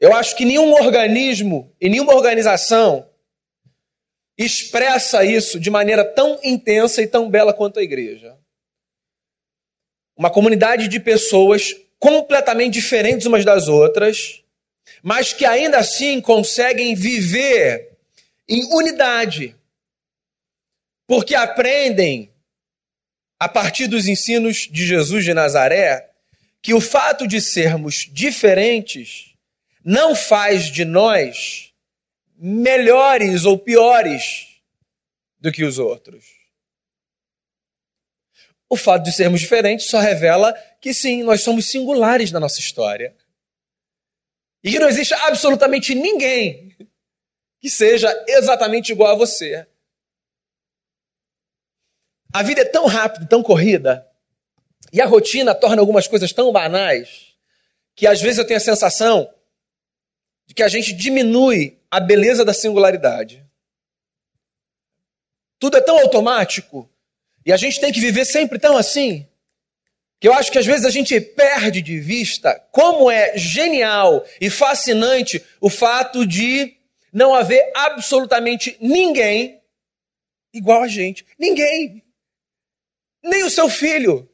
Eu 0.00 0.14
acho 0.14 0.36
que 0.36 0.44
nenhum 0.44 0.72
organismo 0.72 1.74
e 1.80 1.88
nenhuma 1.88 2.14
organização 2.14 3.08
expressa 4.38 5.24
isso 5.24 5.58
de 5.58 5.70
maneira 5.70 6.04
tão 6.04 6.38
intensa 6.44 7.02
e 7.02 7.06
tão 7.08 7.28
bela 7.28 7.52
quanto 7.52 7.80
a 7.80 7.82
igreja. 7.82 8.37
Uma 10.18 10.30
comunidade 10.30 10.88
de 10.88 10.98
pessoas 10.98 11.74
completamente 11.98 12.74
diferentes 12.74 13.26
umas 13.26 13.44
das 13.44 13.68
outras, 13.68 14.42
mas 15.02 15.32
que 15.32 15.46
ainda 15.46 15.78
assim 15.78 16.20
conseguem 16.20 16.94
viver 16.94 17.96
em 18.48 18.64
unidade, 18.74 19.54
porque 21.06 21.34
aprendem 21.36 22.32
a 23.38 23.48
partir 23.48 23.86
dos 23.86 24.08
ensinos 24.08 24.68
de 24.68 24.84
Jesus 24.84 25.24
de 25.24 25.32
Nazaré, 25.32 26.10
que 26.60 26.74
o 26.74 26.80
fato 26.80 27.26
de 27.26 27.40
sermos 27.40 28.08
diferentes 28.10 29.34
não 29.84 30.16
faz 30.16 30.64
de 30.64 30.84
nós 30.84 31.72
melhores 32.36 33.44
ou 33.44 33.56
piores 33.56 34.60
do 35.38 35.52
que 35.52 35.62
os 35.62 35.78
outros. 35.78 36.37
O 38.68 38.76
fato 38.76 39.04
de 39.04 39.12
sermos 39.12 39.40
diferentes 39.40 39.88
só 39.88 39.98
revela 39.98 40.52
que 40.80 40.92
sim, 40.92 41.22
nós 41.22 41.42
somos 41.42 41.70
singulares 41.70 42.30
na 42.30 42.38
nossa 42.38 42.60
história. 42.60 43.16
E 44.62 44.70
que 44.70 44.78
não 44.78 44.88
existe 44.88 45.14
absolutamente 45.14 45.94
ninguém 45.94 46.76
que 47.60 47.70
seja 47.70 48.12
exatamente 48.28 48.92
igual 48.92 49.12
a 49.12 49.18
você. 49.18 49.66
A 52.32 52.42
vida 52.42 52.60
é 52.60 52.64
tão 52.64 52.86
rápida, 52.86 53.26
tão 53.26 53.42
corrida, 53.42 54.06
e 54.92 55.00
a 55.00 55.06
rotina 55.06 55.54
torna 55.54 55.80
algumas 55.80 56.06
coisas 56.06 56.32
tão 56.32 56.52
banais, 56.52 57.34
que 57.94 58.06
às 58.06 58.20
vezes 58.20 58.38
eu 58.38 58.46
tenho 58.46 58.58
a 58.58 58.60
sensação 58.60 59.32
de 60.46 60.54
que 60.54 60.62
a 60.62 60.68
gente 60.68 60.92
diminui 60.92 61.78
a 61.90 61.98
beleza 61.98 62.44
da 62.44 62.54
singularidade. 62.54 63.44
Tudo 65.58 65.76
é 65.76 65.80
tão 65.80 65.98
automático, 65.98 66.88
e 67.48 67.52
a 67.52 67.56
gente 67.56 67.80
tem 67.80 67.90
que 67.90 67.98
viver 67.98 68.26
sempre 68.26 68.58
tão 68.58 68.76
assim, 68.76 69.26
que 70.20 70.28
eu 70.28 70.34
acho 70.34 70.52
que 70.52 70.58
às 70.58 70.66
vezes 70.66 70.84
a 70.84 70.90
gente 70.90 71.18
perde 71.18 71.80
de 71.80 71.98
vista 71.98 72.54
como 72.70 73.10
é 73.10 73.38
genial 73.38 74.22
e 74.38 74.50
fascinante 74.50 75.42
o 75.58 75.70
fato 75.70 76.26
de 76.26 76.76
não 77.10 77.34
haver 77.34 77.72
absolutamente 77.74 78.76
ninguém 78.82 79.62
igual 80.52 80.82
a 80.82 80.88
gente. 80.88 81.24
Ninguém 81.38 82.04
nem 83.22 83.44
o 83.44 83.50
seu 83.50 83.70
filho, 83.70 84.30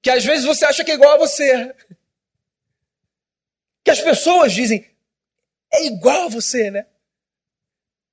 que 0.00 0.10
às 0.10 0.24
vezes 0.24 0.44
você 0.44 0.64
acha 0.64 0.84
que 0.84 0.92
é 0.92 0.94
igual 0.94 1.14
a 1.14 1.18
você. 1.18 1.74
Que 3.82 3.90
as 3.90 4.00
pessoas 4.00 4.52
dizem, 4.52 4.88
é 5.72 5.86
igual 5.86 6.26
a 6.26 6.28
você, 6.28 6.70
né? 6.70 6.86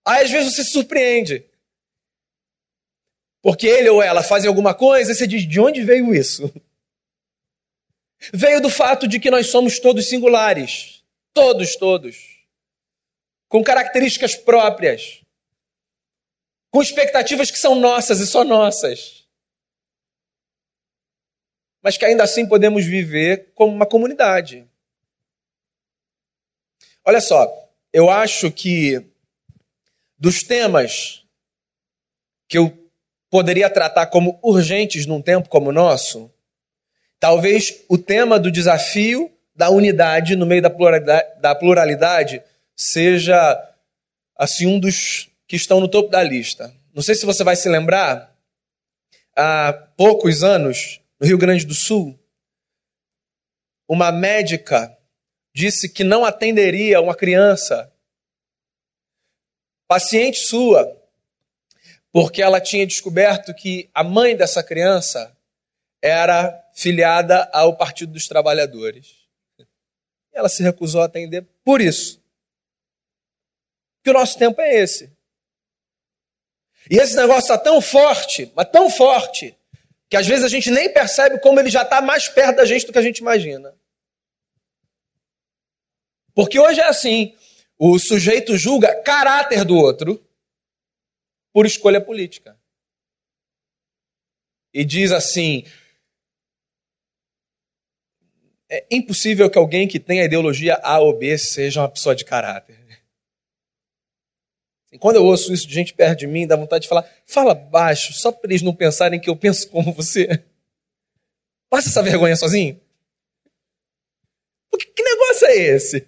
Aí 0.03 0.23
às 0.23 0.31
vezes 0.31 0.55
você 0.55 0.63
se 0.63 0.71
surpreende. 0.71 1.47
Porque 3.41 3.67
ele 3.67 3.89
ou 3.89 4.01
ela 4.01 4.23
fazem 4.23 4.47
alguma 4.47 4.73
coisa 4.73 5.13
você 5.13 5.27
diz, 5.27 5.47
de 5.47 5.59
onde 5.59 5.83
veio 5.83 6.13
isso? 6.13 6.51
Veio 8.33 8.59
do 8.59 8.69
fato 8.69 9.07
de 9.07 9.19
que 9.19 9.29
nós 9.29 9.45
somos 9.51 9.77
todos 9.79 10.09
singulares. 10.09 11.03
Todos, 11.35 11.75
todos. 11.75 12.43
Com 13.47 13.63
características 13.63 14.33
próprias 14.33 15.21
com 16.77 16.81
expectativas 16.81 17.49
que 17.49 17.57
são 17.57 17.73
nossas 17.73 18.19
e 18.19 18.27
só 18.27 18.43
nossas. 18.43 19.27
Mas 21.81 21.97
que 21.97 22.05
ainda 22.05 22.23
assim 22.23 22.47
podemos 22.47 22.85
viver 22.85 23.51
como 23.55 23.73
uma 23.73 23.85
comunidade. 23.87 24.69
Olha 27.03 27.21
só, 27.21 27.47
eu 27.93 28.09
acho 28.09 28.51
que 28.51 29.03
dos 30.17 30.43
temas 30.43 31.25
que 32.47 32.57
eu 32.57 32.86
poderia 33.29 33.69
tratar 33.69 34.07
como 34.07 34.39
urgentes 34.41 35.05
num 35.05 35.21
tempo 35.21 35.49
como 35.49 35.69
o 35.69 35.73
nosso, 35.73 36.31
talvez 37.19 37.83
o 37.89 37.97
tema 37.97 38.39
do 38.39 38.51
desafio 38.51 39.31
da 39.55 39.69
unidade 39.69 40.35
no 40.35 40.45
meio 40.45 40.61
da 40.61 40.69
pluralidade, 40.69 41.41
da 41.41 41.55
pluralidade 41.55 42.43
seja 42.75 43.73
assim 44.35 44.67
um 44.67 44.79
dos 44.79 45.29
que 45.47 45.55
estão 45.55 45.79
no 45.79 45.87
topo 45.87 46.09
da 46.09 46.21
lista. 46.21 46.73
Não 46.93 47.01
sei 47.01 47.15
se 47.15 47.25
você 47.25 47.43
vai 47.43 47.55
se 47.55 47.67
lembrar, 47.67 48.35
há 49.35 49.73
poucos 49.95 50.43
anos, 50.43 51.01
no 51.19 51.27
Rio 51.27 51.37
Grande 51.37 51.65
do 51.65 51.73
Sul, 51.73 52.17
uma 53.87 54.11
médica 54.11 54.95
disse 55.53 55.89
que 55.89 56.03
não 56.03 56.23
atenderia 56.25 57.01
uma 57.01 57.15
criança, 57.15 57.91
paciente 59.87 60.39
sua, 60.39 60.96
porque 62.19 62.41
ela 62.41 62.59
tinha 62.59 62.83
descoberto 62.83 63.53
que 63.53 63.91
a 63.93 64.03
mãe 64.03 64.35
dessa 64.35 64.63
criança 64.63 65.37
era 66.01 66.67
filiada 66.73 67.47
ao 67.53 67.77
Partido 67.77 68.13
dos 68.13 68.27
Trabalhadores. 68.27 69.17
Ela 70.33 70.49
se 70.49 70.63
recusou 70.63 71.03
a 71.03 71.05
atender 71.05 71.45
por 71.63 71.79
isso. 71.79 72.19
Que 74.03 74.09
o 74.09 74.13
nosso 74.13 74.35
tempo 74.35 74.59
é 74.59 74.77
esse. 74.77 75.15
E 76.89 76.97
esse 76.97 77.15
negócio 77.15 77.41
está 77.41 77.57
tão 77.59 77.79
forte, 77.79 78.51
mas 78.55 78.67
tão 78.71 78.89
forte, 78.89 79.55
que 80.09 80.17
às 80.17 80.25
vezes 80.25 80.43
a 80.43 80.49
gente 80.49 80.71
nem 80.71 80.91
percebe 80.91 81.37
como 81.37 81.59
ele 81.59 81.69
já 81.69 81.83
está 81.83 82.01
mais 82.01 82.27
perto 82.27 82.55
da 82.55 82.65
gente 82.65 82.87
do 82.87 82.91
que 82.91 82.97
a 82.97 83.03
gente 83.03 83.19
imagina. 83.19 83.75
Porque 86.33 86.59
hoje 86.59 86.81
é 86.81 86.87
assim: 86.87 87.35
o 87.77 87.99
sujeito 87.99 88.57
julga 88.57 89.03
caráter 89.03 89.63
do 89.63 89.77
outro 89.77 90.26
por 91.57 91.65
escolha 91.65 91.99
política. 91.99 92.55
E 94.71 94.85
diz 94.85 95.11
assim: 95.11 95.65
é 98.69 98.85
impossível 98.91 99.49
que 99.49 99.57
alguém 99.57 99.87
que 99.87 99.99
tenha 99.99 100.23
ideologia 100.23 100.79
A 100.83 100.99
ou 100.99 101.17
B 101.17 101.35
seja 101.35 101.81
uma 101.81 101.89
pessoa 101.89 102.15
de 102.15 102.23
caráter. 102.23 102.77
E 104.91 104.99
quando 104.99 105.15
eu 105.15 105.25
ouço 105.25 105.51
isso 105.51 105.67
de 105.67 105.73
gente 105.73 105.95
perto 105.95 106.19
de 106.19 106.27
mim, 106.27 106.45
dá 106.45 106.55
vontade 106.55 106.83
de 106.83 106.87
falar: 106.87 107.11
fala 107.25 107.55
baixo, 107.55 108.13
só 108.13 108.31
para 108.31 108.51
eles 108.51 108.61
não 108.61 108.75
pensarem 108.75 109.19
que 109.19 109.27
eu 109.27 109.35
penso 109.35 109.67
como 109.71 109.91
você. 109.91 110.27
Passa 111.71 111.89
essa 111.89 112.03
vergonha 112.03 112.35
sozinho. 112.35 112.79
Que, 114.77 114.85
que 114.85 115.01
negócio 115.01 115.47
é 115.47 115.55
esse? 115.55 116.07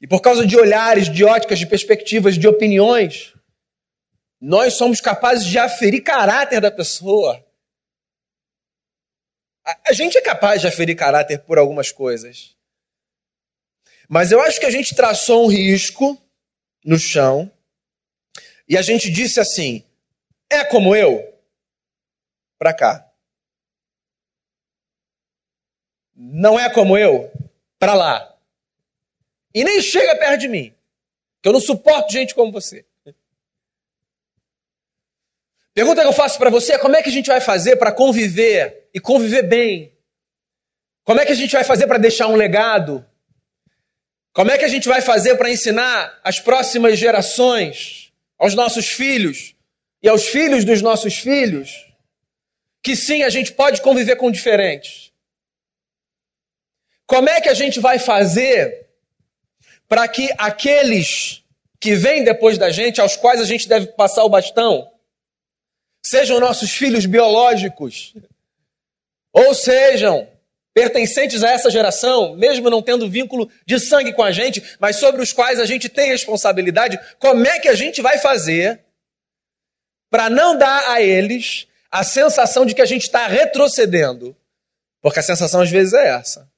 E 0.00 0.06
por 0.06 0.22
causa 0.22 0.46
de 0.46 0.56
olhares, 0.56 1.12
de 1.12 1.22
óticas, 1.22 1.58
de 1.58 1.66
perspectivas, 1.66 2.38
de 2.38 2.48
opiniões, 2.48 3.34
nós 4.46 4.74
somos 4.74 5.00
capazes 5.00 5.46
de 5.46 5.58
aferir 5.58 6.02
caráter 6.02 6.60
da 6.60 6.70
pessoa. 6.70 7.42
A, 9.64 9.94
gente 9.94 10.18
é 10.18 10.20
capaz 10.20 10.60
de 10.60 10.66
aferir 10.66 10.94
caráter 10.94 11.38
por 11.38 11.58
algumas 11.58 11.90
coisas. 11.90 12.54
Mas 14.06 14.32
eu 14.32 14.42
acho 14.42 14.60
que 14.60 14.66
a 14.66 14.70
gente 14.70 14.94
traçou 14.94 15.46
um 15.46 15.48
risco 15.48 16.20
no 16.84 16.98
chão 16.98 17.50
e 18.68 18.76
a 18.76 18.82
gente 18.82 19.10
disse 19.10 19.40
assim: 19.40 19.82
é 20.50 20.62
como 20.62 20.94
eu? 20.94 21.34
Para 22.58 22.74
cá. 22.74 23.10
Não 26.14 26.60
é 26.60 26.68
como 26.68 26.98
eu? 26.98 27.32
Para 27.78 27.94
lá. 27.94 28.38
E 29.54 29.64
nem 29.64 29.80
chega 29.80 30.18
perto 30.18 30.40
de 30.40 30.48
mim. 30.48 30.74
Que 31.40 31.48
eu 31.48 31.52
não 31.54 31.60
suporto 31.60 32.12
gente 32.12 32.34
como 32.34 32.52
você. 32.52 32.84
Pergunta 35.74 36.02
que 36.02 36.06
eu 36.06 36.12
faço 36.12 36.38
para 36.38 36.50
você 36.50 36.74
é 36.74 36.78
como 36.78 36.94
é 36.94 37.02
que 37.02 37.08
a 37.08 37.12
gente 37.12 37.26
vai 37.26 37.40
fazer 37.40 37.76
para 37.76 37.90
conviver 37.90 38.88
e 38.94 39.00
conviver 39.00 39.42
bem? 39.42 39.92
Como 41.02 41.20
é 41.20 41.26
que 41.26 41.32
a 41.32 41.36
gente 41.36 41.50
vai 41.50 41.64
fazer 41.64 41.88
para 41.88 41.98
deixar 41.98 42.28
um 42.28 42.36
legado? 42.36 43.04
Como 44.32 44.52
é 44.52 44.56
que 44.56 44.64
a 44.64 44.68
gente 44.68 44.88
vai 44.88 45.00
fazer 45.00 45.36
para 45.36 45.50
ensinar 45.50 46.20
as 46.22 46.38
próximas 46.38 46.96
gerações, 46.96 48.12
aos 48.38 48.54
nossos 48.54 48.86
filhos 48.86 49.54
e 50.00 50.08
aos 50.08 50.26
filhos 50.26 50.64
dos 50.64 50.80
nossos 50.80 51.18
filhos, 51.18 51.92
que 52.80 52.94
sim, 52.94 53.24
a 53.24 53.28
gente 53.28 53.52
pode 53.52 53.82
conviver 53.82 54.14
com 54.14 54.30
diferentes? 54.30 55.12
Como 57.04 57.28
é 57.28 57.40
que 57.40 57.48
a 57.48 57.54
gente 57.54 57.80
vai 57.80 57.98
fazer 57.98 58.86
para 59.88 60.06
que 60.06 60.30
aqueles 60.38 61.42
que 61.80 61.94
vêm 61.94 62.22
depois 62.22 62.56
da 62.58 62.70
gente, 62.70 63.00
aos 63.00 63.16
quais 63.16 63.40
a 63.40 63.44
gente 63.44 63.68
deve 63.68 63.88
passar 63.88 64.24
o 64.24 64.28
bastão, 64.28 64.93
sejam 66.04 66.38
nossos 66.38 66.70
filhos 66.70 67.06
biológicos, 67.06 68.14
ou 69.32 69.54
sejam 69.54 70.28
pertencentes 70.74 71.42
a 71.42 71.50
essa 71.50 71.70
geração, 71.70 72.36
mesmo 72.36 72.68
não 72.68 72.82
tendo 72.82 73.08
vínculo 73.08 73.50
de 73.64 73.78
sangue 73.80 74.12
com 74.12 74.22
a 74.22 74.30
gente, 74.30 74.76
mas 74.78 74.96
sobre 74.96 75.22
os 75.22 75.32
quais 75.32 75.58
a 75.58 75.64
gente 75.64 75.88
tem 75.88 76.08
responsabilidade, 76.08 76.98
como 77.18 77.46
é 77.46 77.58
que 77.58 77.68
a 77.68 77.74
gente 77.74 78.02
vai 78.02 78.18
fazer 78.18 78.84
para 80.10 80.28
não 80.28 80.56
dar 80.58 80.90
a 80.90 81.00
eles 81.00 81.66
a 81.90 82.04
sensação 82.04 82.66
de 82.66 82.74
que 82.74 82.82
a 82.82 82.86
gente 82.86 83.02
está 83.02 83.26
retrocedendo? 83.26 84.36
Porque 85.00 85.20
a 85.20 85.22
sensação 85.22 85.60
às 85.60 85.70
vezes 85.70 85.94
é 85.94 86.08
essa 86.08 86.52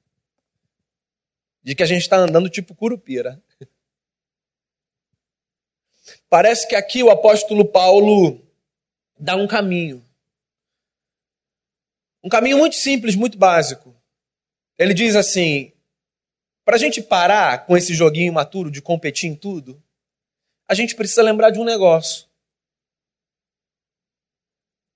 de 1.63 1.75
que 1.75 1.83
a 1.83 1.85
gente 1.85 2.01
está 2.01 2.17
andando 2.17 2.49
tipo 2.49 2.73
curupira. 2.73 3.41
Parece 6.29 6.67
que 6.67 6.75
aqui 6.75 7.03
o 7.03 7.09
apóstolo 7.09 7.65
Paulo 7.65 8.46
dá 9.19 9.35
um 9.35 9.47
caminho. 9.47 10.05
Um 12.23 12.29
caminho 12.29 12.57
muito 12.57 12.75
simples, 12.75 13.15
muito 13.15 13.37
básico. 13.37 13.95
Ele 14.77 14.93
diz 14.93 15.15
assim: 15.15 15.71
para 16.65 16.75
a 16.75 16.79
gente 16.79 17.01
parar 17.01 17.65
com 17.65 17.77
esse 17.77 17.93
joguinho 17.93 18.27
imaturo 18.27 18.69
de 18.69 18.81
competir 18.81 19.29
em 19.29 19.35
tudo, 19.35 19.81
a 20.67 20.73
gente 20.73 20.95
precisa 20.95 21.21
lembrar 21.21 21.49
de 21.49 21.59
um 21.59 21.63
negócio. 21.63 22.27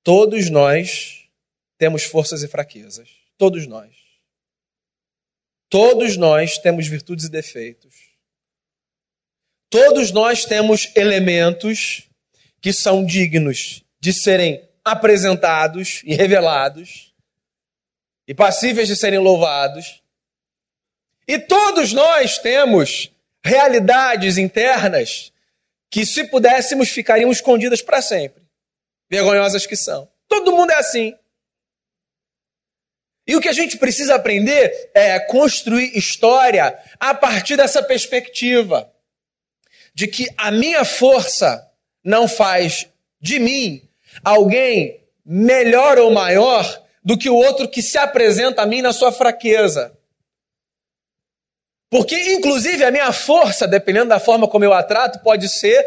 Todos 0.03 0.49
nós 0.49 1.29
temos 1.77 2.03
forças 2.03 2.43
e 2.43 2.47
fraquezas. 2.47 3.09
Todos 3.37 3.65
nós. 3.67 3.95
Todos 5.69 6.17
nós 6.17 6.57
temos 6.57 6.87
virtudes 6.87 7.25
e 7.25 7.29
defeitos. 7.29 8.11
Todos 9.69 10.11
nós 10.11 10.43
temos 10.43 10.93
elementos 10.95 12.09
que 12.59 12.73
são 12.73 13.05
dignos 13.05 13.83
de 14.01 14.11
serem 14.11 14.67
apresentados 14.83 16.01
e 16.03 16.15
revelados 16.15 17.13
e 18.27 18.33
passíveis 18.33 18.87
de 18.87 18.95
serem 18.95 19.19
louvados. 19.19 20.01
E 21.27 21.37
todos 21.37 21.93
nós 21.93 22.37
temos 22.39 23.11
realidades 23.43 24.37
internas 24.37 25.31
que, 25.89 26.05
se 26.05 26.25
pudéssemos, 26.25 26.89
ficariam 26.89 27.31
escondidas 27.31 27.81
para 27.81 28.01
sempre. 28.01 28.43
Vergonhosas 29.09 29.65
que 29.65 29.75
são. 29.75 30.09
Todo 30.27 30.51
mundo 30.51 30.71
é 30.71 30.77
assim. 30.77 31.15
E 33.27 33.35
o 33.35 33.41
que 33.41 33.49
a 33.49 33.53
gente 33.53 33.77
precisa 33.77 34.15
aprender 34.15 34.91
é 34.95 35.19
construir 35.19 35.95
história 35.95 36.77
a 36.99 37.13
partir 37.13 37.55
dessa 37.55 37.83
perspectiva 37.83 38.91
de 39.93 40.07
que 40.07 40.27
a 40.37 40.49
minha 40.49 40.83
força 40.83 41.69
não 42.03 42.27
faz 42.27 42.87
de 43.19 43.39
mim 43.39 43.90
alguém 44.23 45.01
melhor 45.25 45.97
ou 45.97 46.11
maior 46.11 46.63
do 47.03 47.17
que 47.17 47.29
o 47.29 47.35
outro 47.35 47.69
que 47.69 47.81
se 47.81 47.97
apresenta 47.97 48.61
a 48.61 48.65
mim 48.65 48.81
na 48.81 48.93
sua 48.93 49.11
fraqueza. 49.11 49.97
Porque, 51.89 52.15
inclusive, 52.33 52.83
a 52.83 52.91
minha 52.91 53.11
força, 53.11 53.67
dependendo 53.67 54.09
da 54.09 54.19
forma 54.19 54.47
como 54.47 54.63
eu 54.63 54.73
a 54.73 54.81
trato, 54.83 55.21
pode 55.21 55.49
ser 55.49 55.83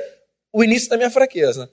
o 0.53 0.63
início 0.63 0.89
da 0.89 0.97
minha 0.97 1.11
fraqueza. 1.11 1.71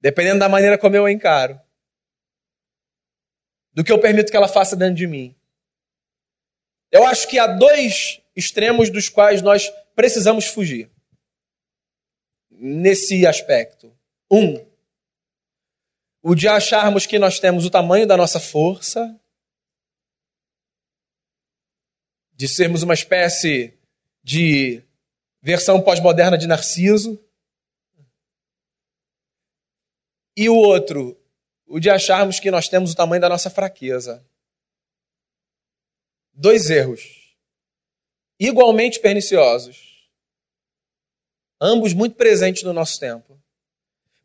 Dependendo 0.00 0.40
da 0.40 0.48
maneira 0.48 0.76
como 0.76 0.96
eu 0.96 1.06
a 1.06 1.12
encaro 1.12 1.60
do 3.72 3.82
que 3.82 3.90
eu 3.90 4.00
permito 4.00 4.30
que 4.30 4.36
ela 4.36 4.46
faça 4.46 4.76
dentro 4.76 4.94
de 4.94 5.06
mim. 5.06 5.36
Eu 6.92 7.04
acho 7.04 7.26
que 7.26 7.40
há 7.40 7.46
dois 7.48 8.22
extremos 8.36 8.88
dos 8.88 9.08
quais 9.08 9.42
nós 9.42 9.68
precisamos 9.96 10.46
fugir 10.46 10.93
nesse 12.64 13.26
aspecto. 13.26 13.94
Um, 14.30 14.64
o 16.22 16.34
de 16.34 16.48
acharmos 16.48 17.04
que 17.04 17.18
nós 17.18 17.38
temos 17.38 17.66
o 17.66 17.70
tamanho 17.70 18.06
da 18.06 18.16
nossa 18.16 18.40
força, 18.40 19.20
de 22.32 22.48
sermos 22.48 22.82
uma 22.82 22.94
espécie 22.94 23.74
de 24.22 24.82
versão 25.42 25.82
pós-moderna 25.82 26.38
de 26.38 26.46
Narciso. 26.46 27.22
E 30.34 30.48
o 30.48 30.56
outro, 30.56 31.20
o 31.66 31.78
de 31.78 31.90
acharmos 31.90 32.40
que 32.40 32.50
nós 32.50 32.66
temos 32.66 32.92
o 32.92 32.96
tamanho 32.96 33.20
da 33.20 33.28
nossa 33.28 33.50
fraqueza. 33.50 34.24
Dois 36.32 36.70
erros 36.70 37.24
igualmente 38.40 38.98
perniciosos. 39.00 39.93
Ambos 41.64 41.94
muito 41.94 42.14
presentes 42.14 42.62
no 42.62 42.74
nosso 42.74 43.00
tempo. 43.00 43.40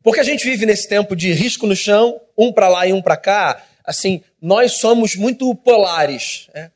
Porque 0.02 0.20
a 0.20 0.24
gente 0.24 0.44
vive 0.44 0.66
nesse 0.66 0.86
tempo 0.86 1.16
de 1.16 1.32
risco 1.32 1.66
no 1.66 1.74
chão, 1.74 2.20
um 2.36 2.52
para 2.52 2.68
lá 2.68 2.86
e 2.86 2.92
um 2.92 3.00
para 3.00 3.16
cá, 3.16 3.64
assim, 3.84 4.22
nós 4.40 4.72
somos 4.72 5.16
muito 5.16 5.54
polares. 5.54 6.48
Né? 6.54 6.70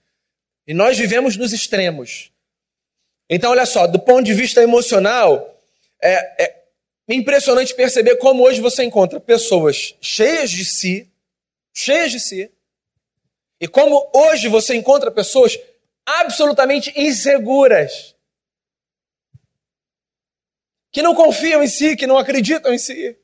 E 0.66 0.72
nós 0.72 0.96
vivemos 0.96 1.36
nos 1.36 1.52
extremos. 1.52 2.30
Então, 3.28 3.50
olha 3.50 3.66
só, 3.66 3.86
do 3.86 3.98
ponto 3.98 4.24
de 4.24 4.32
vista 4.32 4.62
emocional, 4.62 5.58
é, 6.02 6.44
é 6.44 6.64
impressionante 7.08 7.74
perceber 7.74 8.16
como 8.16 8.42
hoje 8.42 8.60
você 8.60 8.84
encontra 8.84 9.20
pessoas 9.20 9.94
cheias 10.00 10.50
de 10.50 10.64
si, 10.64 11.10
cheias 11.74 12.10
de 12.10 12.20
si, 12.20 12.50
e 13.60 13.68
como 13.68 14.10
hoje 14.14 14.48
você 14.48 14.74
encontra 14.74 15.10
pessoas 15.10 15.58
absolutamente 16.04 16.92
inseguras, 16.96 18.13
que 20.94 21.02
não 21.02 21.12
confiam 21.12 21.60
em 21.60 21.66
si, 21.66 21.96
que 21.96 22.06
não 22.06 22.16
acreditam 22.16 22.72
em 22.72 22.78
si. 22.78 23.18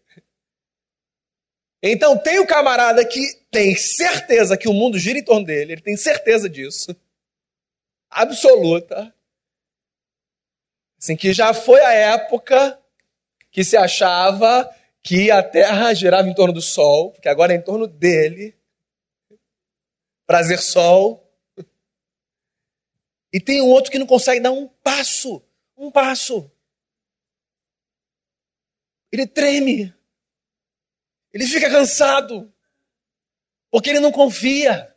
Então, 1.80 2.18
tem 2.18 2.40
o 2.40 2.46
camarada 2.46 3.06
que 3.06 3.20
tem 3.48 3.76
certeza 3.76 4.56
que 4.56 4.68
o 4.68 4.72
mundo 4.72 4.98
gira 4.98 5.20
em 5.20 5.24
torno 5.24 5.46
dele, 5.46 5.74
ele 5.74 5.80
tem 5.80 5.96
certeza 5.96 6.50
disso, 6.50 6.94
absoluta. 8.10 9.14
Assim, 10.98 11.16
que 11.16 11.32
já 11.32 11.54
foi 11.54 11.80
a 11.80 11.92
época 11.92 12.76
que 13.52 13.62
se 13.62 13.76
achava 13.76 14.68
que 15.00 15.30
a 15.30 15.40
Terra 15.40 15.94
girava 15.94 16.28
em 16.28 16.34
torno 16.34 16.52
do 16.52 16.60
Sol, 16.60 17.12
que 17.12 17.28
agora 17.28 17.52
é 17.52 17.56
em 17.56 17.62
torno 17.62 17.86
dele. 17.86 18.52
Prazer 20.26 20.58
Sol. 20.58 21.24
E 23.32 23.40
tem 23.40 23.62
um 23.62 23.68
outro 23.68 23.92
que 23.92 23.98
não 23.98 24.06
consegue 24.06 24.40
dar 24.40 24.50
um 24.50 24.66
passo, 24.66 25.40
um 25.76 25.88
passo. 25.88 26.50
Ele 29.12 29.26
treme. 29.26 29.94
Ele 31.32 31.46
fica 31.46 31.70
cansado. 31.70 32.52
Porque 33.70 33.90
ele 33.90 34.00
não 34.00 34.12
confia. 34.12 34.94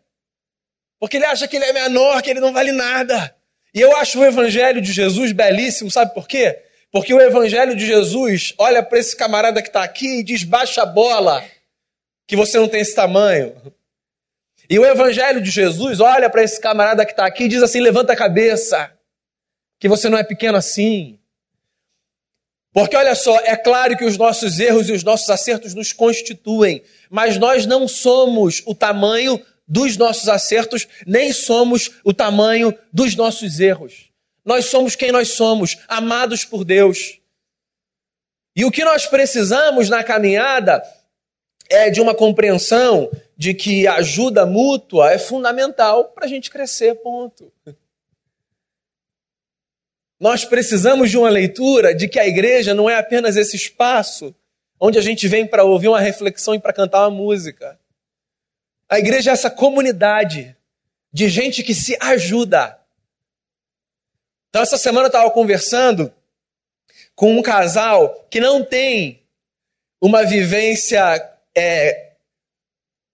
Porque 0.99 1.17
ele 1.17 1.25
acha 1.25 1.47
que 1.47 1.55
ele 1.55 1.65
é 1.65 1.73
menor, 1.73 2.21
que 2.21 2.29
ele 2.29 2.39
não 2.39 2.53
vale 2.53 2.71
nada. 2.71 3.35
E 3.73 3.81
eu 3.81 3.95
acho 3.97 4.19
o 4.19 4.25
evangelho 4.25 4.81
de 4.81 4.91
Jesus 4.91 5.31
belíssimo, 5.31 5.89
sabe 5.89 6.13
por 6.13 6.27
quê? 6.27 6.63
Porque 6.91 7.13
o 7.13 7.19
evangelho 7.19 7.75
de 7.75 7.85
Jesus 7.85 8.53
olha 8.57 8.83
para 8.83 8.99
esse 8.99 9.15
camarada 9.17 9.61
que 9.63 9.67
está 9.67 9.83
aqui 9.83 10.19
e 10.19 10.23
diz: 10.23 10.43
baixa 10.43 10.83
a 10.83 10.85
bola, 10.85 11.43
que 12.27 12.35
você 12.35 12.59
não 12.59 12.67
tem 12.67 12.81
esse 12.81 12.93
tamanho. 12.93 13.55
E 14.69 14.77
o 14.77 14.85
evangelho 14.85 15.41
de 15.41 15.49
Jesus 15.49 15.99
olha 15.99 16.29
para 16.29 16.43
esse 16.43 16.61
camarada 16.61 17.05
que 17.05 17.11
está 17.11 17.25
aqui 17.25 17.45
e 17.45 17.47
diz 17.47 17.63
assim: 17.63 17.81
levanta 17.81 18.13
a 18.13 18.15
cabeça, 18.15 18.91
que 19.79 19.89
você 19.89 20.07
não 20.07 20.19
é 20.19 20.23
pequeno 20.23 20.57
assim. 20.57 21.19
Porque 22.73 22.95
olha 22.95 23.13
só, 23.13 23.37
é 23.41 23.55
claro 23.55 23.95
que 23.95 24.03
os 24.03 24.17
nossos 24.17 24.59
erros 24.59 24.89
e 24.89 24.91
os 24.91 25.03
nossos 25.03 25.29
acertos 25.29 25.75
nos 25.75 25.93
constituem, 25.93 26.81
mas 27.09 27.37
nós 27.37 27.67
não 27.67 27.87
somos 27.87 28.63
o 28.65 28.73
tamanho 28.73 29.39
dos 29.67 29.95
nossos 29.95 30.27
acertos, 30.27 30.87
nem 31.05 31.31
somos 31.31 31.91
o 32.03 32.11
tamanho 32.11 32.75
dos 32.91 33.15
nossos 33.15 33.59
erros. 33.59 34.09
Nós 34.43 34.65
somos 34.65 34.95
quem 34.95 35.11
nós 35.11 35.29
somos, 35.29 35.77
amados 35.87 36.43
por 36.43 36.65
Deus. 36.65 37.19
E 38.55 38.65
o 38.65 38.71
que 38.71 38.83
nós 38.83 39.05
precisamos 39.05 39.87
na 39.87 40.03
caminhada 40.03 40.83
é 41.69 41.89
de 41.89 42.01
uma 42.01 42.13
compreensão 42.13 43.09
de 43.37 43.53
que 43.53 43.87
a 43.87 43.95
ajuda 43.95 44.45
mútua 44.45 45.11
é 45.11 45.17
fundamental 45.17 46.05
para 46.05 46.25
a 46.25 46.27
gente 46.27 46.49
crescer, 46.49 46.95
ponto. 46.95 47.51
Nós 50.23 50.45
precisamos 50.45 51.11
de 51.11 51.17
uma 51.17 51.29
leitura 51.29 51.93
de 51.93 52.07
que 52.07 52.17
a 52.17 52.25
igreja 52.25 52.73
não 52.73 52.89
é 52.89 52.95
apenas 52.95 53.35
esse 53.35 53.57
espaço 53.57 54.33
onde 54.79 54.97
a 54.97 55.01
gente 55.01 55.27
vem 55.27 55.45
para 55.45 55.65
ouvir 55.65 55.89
uma 55.89 55.99
reflexão 55.99 56.55
e 56.55 56.59
para 56.61 56.71
cantar 56.71 57.01
uma 57.01 57.09
música. 57.09 57.77
A 58.87 58.97
igreja 58.99 59.31
é 59.31 59.33
essa 59.33 59.51
comunidade 59.51 60.55
de 61.11 61.27
gente 61.27 61.61
que 61.61 61.75
se 61.75 61.97
ajuda. 61.99 62.79
Então, 64.47 64.61
essa 64.61 64.77
semana 64.77 65.07
eu 65.07 65.09
estava 65.09 65.29
conversando 65.29 66.09
com 67.15 67.37
um 67.37 67.41
casal 67.41 68.25
que 68.31 68.39
não 68.39 68.63
tem 68.63 69.21
uma 69.99 70.23
vivência 70.23 71.37
é, 71.53 72.13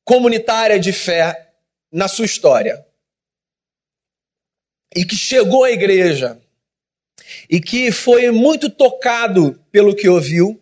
comunitária 0.05 0.79
de 0.79 0.93
fé 0.93 1.53
na 1.91 2.07
sua 2.07 2.25
história. 2.25 2.85
E 4.95 5.03
que 5.03 5.15
chegou 5.15 5.63
à 5.63 5.71
igreja 5.71 6.39
e 7.49 7.59
que 7.59 7.91
foi 7.91 8.31
muito 8.31 8.69
tocado 8.69 9.59
pelo 9.71 9.95
que 9.95 10.07
ouviu. 10.07 10.59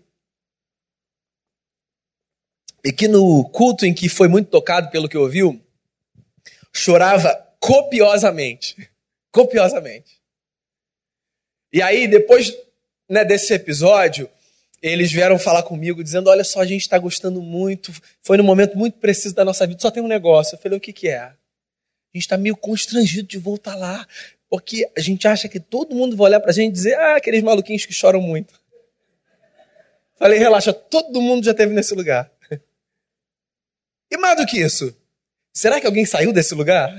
E 2.84 2.92
que 2.92 3.08
no 3.08 3.44
culto 3.50 3.86
em 3.86 3.94
que 3.94 4.08
foi 4.08 4.28
muito 4.28 4.50
tocado 4.50 4.90
pelo 4.90 5.10
que 5.10 5.18
ouviu, 5.18 5.62
chorava 6.74 7.34
copiosamente. 7.60 8.90
Copiosamente. 9.30 10.20
E 11.72 11.82
aí, 11.82 12.08
depois 12.08 12.58
né, 13.08 13.24
desse 13.24 13.54
episódio, 13.54 14.28
eles 14.82 15.12
vieram 15.12 15.38
falar 15.38 15.64
comigo 15.64 16.04
dizendo: 16.04 16.30
Olha 16.30 16.44
só, 16.44 16.62
a 16.62 16.66
gente 16.66 16.82
está 16.82 16.98
gostando 16.98 17.42
muito, 17.42 17.92
foi 18.22 18.38
num 18.38 18.44
momento 18.44 18.78
muito 18.78 18.98
preciso 18.98 19.36
da 19.36 19.46
nossa 19.46 19.68
vida, 19.68 19.82
só 19.82 19.92
tem 19.92 20.02
um 20.02 20.08
negócio. 20.08 20.56
Eu 20.56 20.60
falei: 20.60 20.78
O 20.78 20.82
que, 20.82 20.94
que 20.94 21.10
é? 21.10 21.20
A 21.20 21.34
gente 22.14 22.24
está 22.24 22.38
meio 22.38 22.56
constrangido 22.56 23.28
de 23.28 23.38
voltar 23.38 23.76
lá, 23.76 24.08
porque 24.50 24.90
a 24.98 25.02
gente 25.02 25.28
acha 25.28 25.50
que 25.50 25.60
todo 25.60 25.96
mundo 25.96 26.16
vai 26.16 26.28
olhar 26.28 26.40
para 26.40 26.52
a 26.52 26.54
gente 26.54 26.70
e 26.70 26.74
dizer: 26.74 26.96
Ah, 26.96 27.18
aqueles 27.18 27.44
maluquinhos 27.44 27.86
que 27.86 27.94
choram 27.94 28.22
muito. 28.22 28.60
Falei: 30.18 30.40
Relaxa, 30.40 30.74
todo 30.74 31.22
mundo 31.22 31.46
já 31.46 31.52
esteve 31.52 31.74
nesse 31.74 31.94
lugar. 31.94 32.32
E 34.10 34.18
mais 34.18 34.38
do 34.38 34.46
que 34.46 34.60
isso, 34.60 34.96
será 35.54 35.82
que 35.82 35.86
alguém 35.86 36.06
saiu 36.06 36.32
desse 36.32 36.56
lugar? 36.56 36.96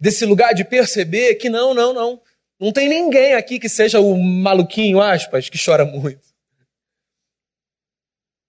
desse 0.00 0.24
lugar 0.24 0.54
de 0.54 0.64
perceber 0.64 1.34
que 1.36 1.50
não, 1.50 1.74
não, 1.74 1.92
não. 1.92 2.22
Não 2.58 2.72
tem 2.72 2.88
ninguém 2.88 3.34
aqui 3.34 3.58
que 3.58 3.68
seja 3.68 4.00
o 4.00 4.16
maluquinho, 4.16 5.00
aspas, 5.00 5.48
que 5.48 5.62
chora 5.62 5.84
muito. 5.84 6.28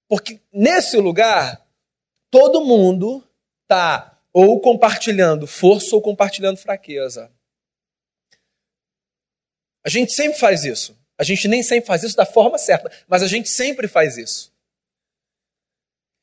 Porque 0.08 0.42
nesse 0.52 0.98
lugar, 0.98 1.66
todo 2.30 2.66
mundo 2.66 3.24
está 3.64 4.11
ou 4.34 4.60
compartilhando 4.60 5.46
força 5.46 5.96
ou 5.96 6.02
compartilhando 6.02 6.58
fraqueza. 6.58 7.32
A 9.84 9.90
gente 9.90 10.14
sempre 10.14 10.40
faz 10.40 10.64
isso. 10.64 10.98
A 11.18 11.24
gente 11.24 11.48
nem 11.48 11.62
sempre 11.62 11.88
faz 11.88 12.04
isso 12.04 12.16
da 12.16 12.26
forma 12.26 12.58
certa, 12.58 12.92
mas 13.08 13.22
a 13.22 13.28
gente 13.28 13.50
sempre 13.50 13.88
faz 13.88 14.18
isso. 14.18 14.52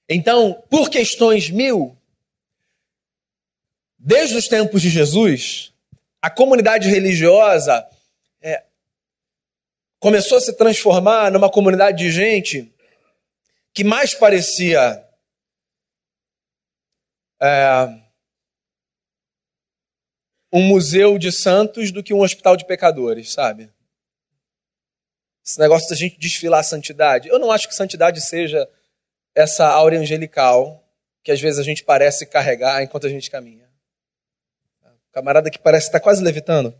Então, 0.08 0.62
por 0.70 0.88
questões 0.90 1.50
mil, 1.50 1.98
Desde 3.98 4.36
os 4.36 4.46
tempos 4.46 4.80
de 4.80 4.88
Jesus, 4.88 5.72
a 6.22 6.30
comunidade 6.30 6.88
religiosa 6.88 7.84
é, 8.40 8.62
começou 9.98 10.38
a 10.38 10.40
se 10.40 10.52
transformar 10.52 11.32
numa 11.32 11.50
comunidade 11.50 11.98
de 11.98 12.12
gente 12.12 12.72
que 13.74 13.82
mais 13.82 14.14
parecia 14.14 15.04
é, 17.40 18.08
um 20.52 20.62
museu 20.62 21.18
de 21.18 21.30
santos 21.30 21.90
do 21.92 22.02
que 22.02 22.14
um 22.14 22.20
hospital 22.20 22.56
de 22.56 22.66
pecadores, 22.66 23.32
sabe? 23.32 23.72
Esse 25.44 25.58
negócio 25.58 25.88
da 25.88 25.96
gente 25.96 26.18
desfilar 26.18 26.60
a 26.60 26.64
santidade. 26.64 27.28
Eu 27.28 27.38
não 27.38 27.50
acho 27.50 27.68
que 27.68 27.74
santidade 27.74 28.20
seja 28.20 28.68
essa 29.34 29.66
áurea 29.66 30.00
angelical 30.00 30.84
que 31.22 31.32
às 31.32 31.40
vezes 31.40 31.58
a 31.58 31.62
gente 31.62 31.84
parece 31.84 32.26
carregar 32.26 32.82
enquanto 32.82 33.06
a 33.06 33.10
gente 33.10 33.30
caminha. 33.30 33.68
Camarada 35.12 35.50
que 35.50 35.58
parece 35.58 35.86
estar 35.86 36.00
quase 36.00 36.22
levitando. 36.22 36.78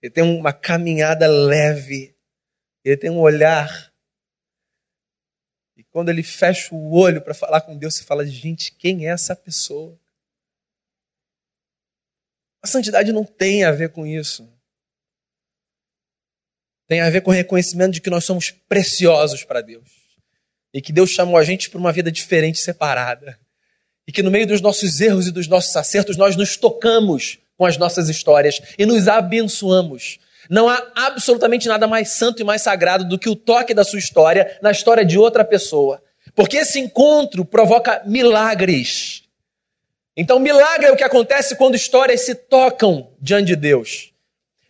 Ele 0.00 0.12
tem 0.12 0.22
uma 0.22 0.52
caminhada 0.52 1.26
leve. 1.26 2.16
Ele 2.84 2.96
tem 2.96 3.10
um 3.10 3.20
olhar. 3.20 3.92
E 5.76 5.84
quando 5.84 6.08
ele 6.08 6.22
fecha 6.22 6.74
o 6.74 6.94
olho 6.94 7.20
para 7.20 7.34
falar 7.34 7.60
com 7.60 7.76
Deus, 7.76 7.94
você 7.94 8.04
fala: 8.04 8.26
gente, 8.26 8.72
quem 8.72 9.06
é 9.06 9.10
essa 9.10 9.36
pessoa? 9.36 9.98
A 12.62 12.66
santidade 12.66 13.12
não 13.12 13.24
tem 13.24 13.64
a 13.64 13.70
ver 13.70 13.90
com 13.90 14.06
isso. 14.06 14.48
Tem 16.88 17.00
a 17.00 17.10
ver 17.10 17.20
com 17.20 17.30
o 17.30 17.34
reconhecimento 17.34 17.92
de 17.92 18.00
que 18.00 18.10
nós 18.10 18.24
somos 18.24 18.50
preciosos 18.50 19.44
para 19.44 19.60
Deus. 19.60 19.88
E 20.72 20.80
que 20.80 20.92
Deus 20.92 21.10
chamou 21.10 21.36
a 21.36 21.44
gente 21.44 21.68
para 21.68 21.78
uma 21.78 21.92
vida 21.92 22.10
diferente, 22.10 22.58
separada. 22.58 23.38
E 24.06 24.12
que 24.12 24.22
no 24.22 24.30
meio 24.30 24.46
dos 24.46 24.60
nossos 24.60 25.00
erros 25.00 25.26
e 25.26 25.32
dos 25.32 25.48
nossos 25.48 25.74
acertos, 25.76 26.16
nós 26.16 26.36
nos 26.36 26.56
tocamos 26.56 27.38
com 27.56 27.66
as 27.66 27.76
nossas 27.76 28.08
histórias 28.08 28.60
e 28.78 28.86
nos 28.86 29.08
abençoamos. 29.08 30.18
Não 30.48 30.68
há 30.68 30.82
absolutamente 30.94 31.68
nada 31.68 31.86
mais 31.86 32.10
santo 32.10 32.40
e 32.40 32.44
mais 32.44 32.62
sagrado 32.62 33.04
do 33.04 33.18
que 33.18 33.28
o 33.28 33.36
toque 33.36 33.74
da 33.74 33.84
sua 33.84 33.98
história 33.98 34.58
na 34.62 34.70
história 34.70 35.04
de 35.04 35.18
outra 35.18 35.44
pessoa. 35.44 36.02
Porque 36.34 36.58
esse 36.58 36.78
encontro 36.78 37.44
provoca 37.44 38.02
milagres. 38.04 39.22
Então, 40.16 40.38
milagre 40.38 40.86
é 40.86 40.92
o 40.92 40.96
que 40.96 41.04
acontece 41.04 41.56
quando 41.56 41.74
histórias 41.74 42.22
se 42.22 42.34
tocam 42.34 43.10
diante 43.20 43.48
de 43.48 43.56
Deus. 43.56 44.12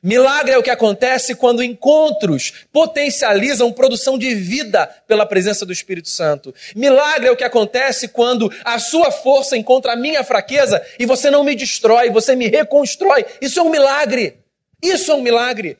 Milagre 0.03 0.55
é 0.55 0.59
o 0.59 0.63
que 0.63 0.71
acontece 0.71 1.35
quando 1.35 1.65
encontros 1.65 2.67
potencializam 2.73 3.73
produção 3.73 4.17
de 4.17 4.35
vida 4.35 4.87
pela 5.07 5.27
presença 5.27 5.67
do 5.67 5.73
Espírito 5.73 6.09
Santo. 6.09 6.55
Milagre 6.77 7.27
é 7.27 7.31
o 7.33 7.37
que 7.37 7.43
acontece 7.43 8.07
quando 8.07 8.53
a 8.65 8.79
sua 8.79 9.11
força 9.11 9.57
encontra 9.57 9.95
a 9.95 9.97
minha 9.97 10.23
fraqueza 10.23 10.81
e 10.99 11.07
você 11.07 11.29
não 11.29 11.43
me 11.43 11.57
destrói, 11.57 12.11
você 12.11 12.37
me 12.37 12.47
reconstrói. 12.47 13.25
Isso 13.41 13.59
é 13.59 13.63
um 13.63 13.71
milagre. 13.71 14.46
Isso 14.87 15.11
é 15.13 15.15
um 15.15 15.23
milagre. 15.23 15.79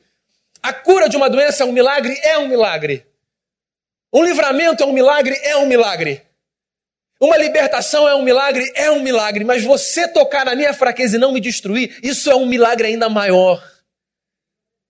A 0.61 0.73
cura 0.73 1.07
de 1.07 1.15
uma 1.15 1.29
doença 1.29 1.63
é 1.63 1.65
um 1.65 1.71
milagre? 1.71 2.17
É 2.21 2.37
um 2.37 2.47
milagre. 2.47 3.05
Um 4.11 4.23
livramento 4.23 4.83
é 4.83 4.85
um 4.85 4.93
milagre? 4.93 5.35
É 5.43 5.55
um 5.57 5.65
milagre. 5.65 6.21
Uma 7.19 7.37
libertação 7.37 8.07
é 8.07 8.15
um 8.15 8.21
milagre? 8.21 8.71
É 8.75 8.91
um 8.91 9.01
milagre. 9.01 9.43
Mas 9.43 9.63
você 9.63 10.07
tocar 10.07 10.45
na 10.45 10.55
minha 10.55 10.73
fraqueza 10.73 11.17
e 11.17 11.19
não 11.19 11.31
me 11.31 11.39
destruir, 11.39 11.97
isso 12.03 12.29
é 12.29 12.35
um 12.35 12.45
milagre 12.45 12.87
ainda 12.87 13.09
maior. 13.09 13.63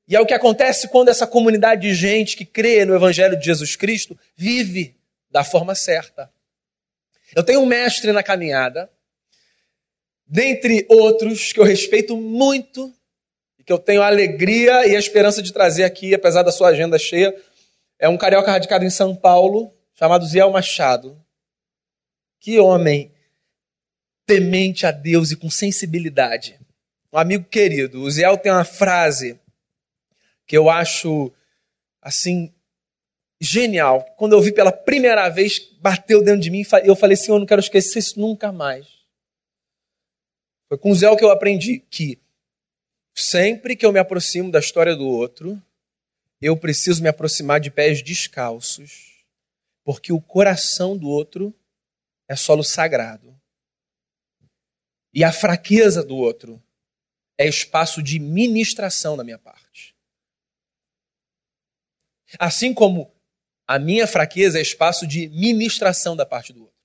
E 0.07 0.15
é 0.15 0.19
o 0.19 0.25
que 0.25 0.33
acontece 0.33 0.87
quando 0.87 1.09
essa 1.09 1.27
comunidade 1.27 1.81
de 1.81 1.93
gente 1.93 2.37
que 2.37 2.45
crê 2.45 2.85
no 2.85 2.95
Evangelho 2.95 3.37
de 3.37 3.45
Jesus 3.45 3.75
Cristo 3.75 4.17
vive 4.35 4.95
da 5.29 5.43
forma 5.43 5.75
certa. 5.75 6.31
Eu 7.35 7.43
tenho 7.43 7.59
um 7.59 7.65
mestre 7.65 8.11
na 8.13 8.23
caminhada, 8.23 8.89
dentre 10.25 10.85
outros 10.89 11.51
que 11.51 11.59
eu 11.59 11.65
respeito 11.65 12.15
muito 12.15 12.93
que 13.67 13.73
eu 13.73 13.77
tenho 13.77 14.01
a 14.01 14.07
alegria 14.07 14.87
e 14.87 14.95
a 14.95 14.99
esperança 14.99 15.41
de 15.41 15.51
trazer 15.51 15.83
aqui, 15.83 16.15
apesar 16.15 16.41
da 16.41 16.53
sua 16.53 16.69
agenda 16.69 16.97
cheia, 16.97 17.35
é 17.99 18.07
um 18.07 18.17
carioca 18.17 18.49
radicado 18.49 18.85
em 18.85 18.89
São 18.89 19.13
Paulo, 19.13 19.73
chamado 19.93 20.25
Ziel 20.25 20.49
Machado. 20.49 21.21
Que 22.39 22.59
homem 22.59 23.11
temente 24.25 24.85
a 24.85 24.91
Deus 24.91 25.31
e 25.31 25.35
com 25.35 25.49
sensibilidade. 25.49 26.57
Um 27.11 27.17
amigo 27.17 27.43
querido, 27.43 28.03
o 28.03 28.09
Ziel 28.09 28.37
tem 28.37 28.53
uma 28.53 28.63
frase 28.63 29.37
que 30.45 30.57
eu 30.57 30.69
acho 30.69 31.29
assim 32.01 32.53
genial. 33.41 34.01
Quando 34.15 34.31
eu 34.31 34.39
vi 34.39 34.53
pela 34.53 34.71
primeira 34.71 35.27
vez, 35.27 35.59
bateu 35.81 36.23
dentro 36.23 36.39
de 36.39 36.49
mim 36.49 36.61
e 36.61 36.87
eu 36.87 36.95
falei 36.95 37.15
assim, 37.15 37.33
eu 37.33 37.39
não 37.39 37.45
quero 37.45 37.59
esquecer 37.59 37.99
isso 37.99 38.17
nunca 38.17 38.49
mais. 38.49 38.87
Foi 40.69 40.77
com 40.77 40.89
o 40.89 40.95
Zé 40.95 41.13
que 41.17 41.25
eu 41.25 41.31
aprendi 41.31 41.79
que 41.79 42.17
sempre 43.17 43.75
que 43.75 43.83
eu 43.83 43.91
me 43.91 43.99
aproximo 43.99 44.51
da 44.51 44.59
história 44.59 44.95
do 44.95 45.07
outro, 45.07 45.61
eu 46.39 46.55
preciso 46.55 47.01
me 47.01 47.09
aproximar 47.09 47.59
de 47.59 47.71
pés 47.71 48.03
descalços, 48.03 49.25
porque 49.83 50.13
o 50.13 50.21
coração 50.21 50.95
do 50.95 51.09
outro 51.09 51.53
é 52.27 52.35
solo 52.35 52.63
sagrado. 52.63 53.35
E 55.11 55.23
a 55.23 55.31
fraqueza 55.31 56.03
do 56.03 56.15
outro 56.15 56.61
é 57.39 57.47
espaço 57.47 58.03
de 58.03 58.19
ministração 58.19 59.17
da 59.17 59.23
minha 59.23 59.39
parte. 59.39 59.95
Assim 62.37 62.71
como 62.71 63.11
a 63.65 63.79
minha 63.79 64.05
fraqueza 64.05 64.59
é 64.59 64.61
espaço 64.61 65.07
de 65.07 65.27
ministração 65.29 66.15
da 66.15 66.25
parte 66.25 66.53
do 66.53 66.61
outro. 66.61 66.77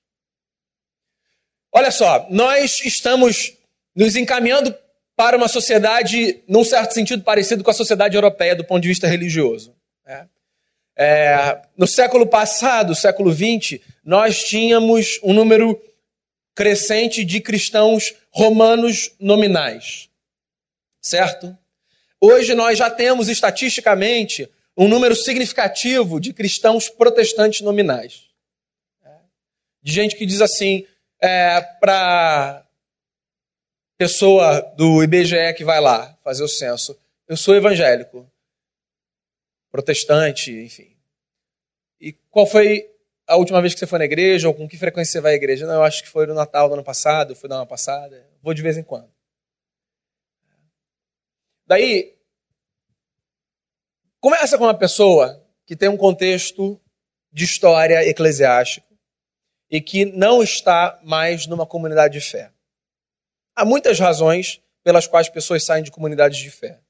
Olha 1.70 1.90
só, 1.90 2.26
nós 2.30 2.80
estamos 2.80 3.54
nos 3.94 4.16
encaminhando 4.16 4.74
para 5.22 5.36
uma 5.36 5.46
sociedade, 5.46 6.42
num 6.48 6.64
certo 6.64 6.94
sentido, 6.94 7.22
parecido 7.22 7.62
com 7.62 7.70
a 7.70 7.74
sociedade 7.74 8.16
europeia 8.16 8.56
do 8.56 8.64
ponto 8.64 8.82
de 8.82 8.88
vista 8.88 9.06
religioso. 9.06 9.72
É. 10.04 10.26
É, 10.96 11.62
no 11.76 11.86
século 11.86 12.26
passado, 12.26 12.92
século 12.92 13.32
XX, 13.32 13.78
nós 14.04 14.42
tínhamos 14.42 15.20
um 15.22 15.32
número 15.32 15.80
crescente 16.56 17.24
de 17.24 17.40
cristãos 17.40 18.12
romanos 18.32 19.12
nominais. 19.20 20.10
Certo? 21.00 21.56
Hoje 22.20 22.52
nós 22.52 22.76
já 22.76 22.90
temos 22.90 23.28
estatisticamente 23.28 24.50
um 24.76 24.88
número 24.88 25.14
significativo 25.14 26.18
de 26.18 26.32
cristãos 26.32 26.88
protestantes 26.88 27.60
nominais. 27.60 28.24
De 29.80 29.92
gente 29.92 30.16
que 30.16 30.26
diz 30.26 30.40
assim, 30.40 30.84
é, 31.20 31.60
para 31.80 32.61
pessoa 34.02 34.60
do 34.76 35.02
IBGE 35.02 35.54
que 35.56 35.64
vai 35.64 35.80
lá 35.80 36.16
fazer 36.24 36.42
o 36.42 36.48
censo, 36.48 36.98
eu 37.28 37.36
sou 37.36 37.54
evangélico, 37.54 38.30
protestante, 39.70 40.52
enfim. 40.52 40.96
E 42.00 42.12
qual 42.30 42.46
foi 42.46 42.90
a 43.26 43.36
última 43.36 43.60
vez 43.60 43.74
que 43.74 43.80
você 43.80 43.86
foi 43.86 43.98
na 43.98 44.04
igreja, 44.04 44.48
ou 44.48 44.54
com 44.54 44.68
que 44.68 44.76
frequência 44.76 45.12
você 45.12 45.20
vai 45.20 45.32
à 45.32 45.36
igreja? 45.36 45.66
Não, 45.66 45.74
eu 45.74 45.82
acho 45.82 46.02
que 46.02 46.08
foi 46.08 46.26
no 46.26 46.34
Natal 46.34 46.68
do 46.68 46.74
ano 46.74 46.84
passado, 46.84 47.36
foi 47.36 47.48
no 47.48 47.56
ano 47.56 47.66
passado, 47.66 48.16
vou 48.42 48.52
de 48.52 48.62
vez 48.62 48.76
em 48.76 48.82
quando. 48.82 49.10
Daí, 51.66 52.16
Começa 54.22 54.56
com 54.56 54.62
uma 54.62 54.78
pessoa 54.78 55.44
que 55.66 55.74
tem 55.74 55.88
um 55.88 55.96
contexto 55.96 56.80
de 57.32 57.44
história 57.44 58.08
eclesiástica 58.08 58.86
e 59.68 59.80
que 59.80 60.04
não 60.04 60.40
está 60.40 61.00
mais 61.02 61.48
numa 61.48 61.66
comunidade 61.66 62.20
de 62.20 62.24
fé. 62.24 62.52
Há 63.54 63.64
muitas 63.64 63.98
razões 63.98 64.62
pelas 64.82 65.06
quais 65.06 65.28
pessoas 65.28 65.64
saem 65.64 65.84
de 65.84 65.90
comunidades 65.90 66.38
de 66.38 66.50
fé. 66.50 66.80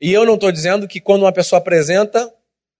E 0.00 0.12
eu 0.12 0.24
não 0.24 0.34
estou 0.34 0.52
dizendo 0.52 0.86
que 0.86 1.00
quando 1.00 1.22
uma 1.22 1.32
pessoa 1.32 1.58
apresenta 1.58 2.32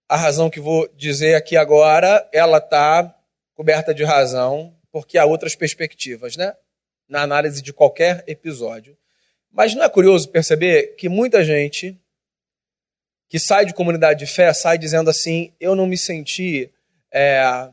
a 0.08 0.16
razão 0.16 0.48
que 0.48 0.60
vou 0.60 0.88
dizer 0.96 1.34
aqui 1.34 1.56
agora, 1.56 2.28
ela 2.32 2.58
está 2.58 3.14
coberta 3.54 3.92
de 3.92 4.04
razão, 4.04 4.74
porque 4.90 5.18
há 5.18 5.24
outras 5.24 5.54
perspectivas, 5.54 6.36
né? 6.36 6.54
Na 7.08 7.22
análise 7.22 7.60
de 7.60 7.72
qualquer 7.72 8.24
episódio. 8.26 8.96
Mas 9.50 9.74
não 9.74 9.82
é 9.82 9.88
curioso 9.88 10.28
perceber 10.28 10.94
que 10.96 11.08
muita 11.08 11.42
gente 11.42 12.00
que 13.28 13.38
sai 13.38 13.66
de 13.66 13.74
comunidade 13.74 14.20
de 14.20 14.26
fé, 14.26 14.52
sai 14.54 14.78
dizendo 14.78 15.10
assim: 15.10 15.52
eu 15.60 15.74
não 15.74 15.86
me 15.86 15.98
senti 15.98 16.72
é, 17.12 17.68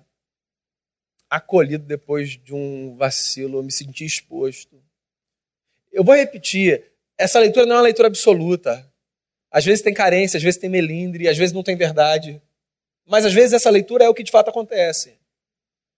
acolhido 1.35 1.85
depois 1.85 2.31
de 2.31 2.53
um 2.53 2.95
vacilo, 2.95 3.57
eu 3.59 3.63
me 3.63 3.71
senti 3.71 4.05
exposto. 4.05 4.81
Eu 5.91 6.03
vou 6.03 6.15
repetir: 6.15 6.91
essa 7.17 7.39
leitura 7.39 7.65
não 7.65 7.75
é 7.75 7.77
uma 7.77 7.83
leitura 7.83 8.07
absoluta. 8.07 8.91
Às 9.51 9.63
vezes 9.65 9.81
tem 9.81 9.93
carência, 9.93 10.37
às 10.37 10.43
vezes 10.43 10.59
tem 10.59 10.69
melindre, 10.69 11.27
às 11.27 11.37
vezes 11.37 11.53
não 11.53 11.63
tem 11.63 11.75
verdade. 11.75 12.41
Mas 13.05 13.25
às 13.25 13.33
vezes 13.33 13.53
essa 13.53 13.69
leitura 13.69 14.03
é 14.03 14.09
o 14.09 14.13
que 14.13 14.23
de 14.23 14.31
fato 14.31 14.49
acontece. 14.49 15.17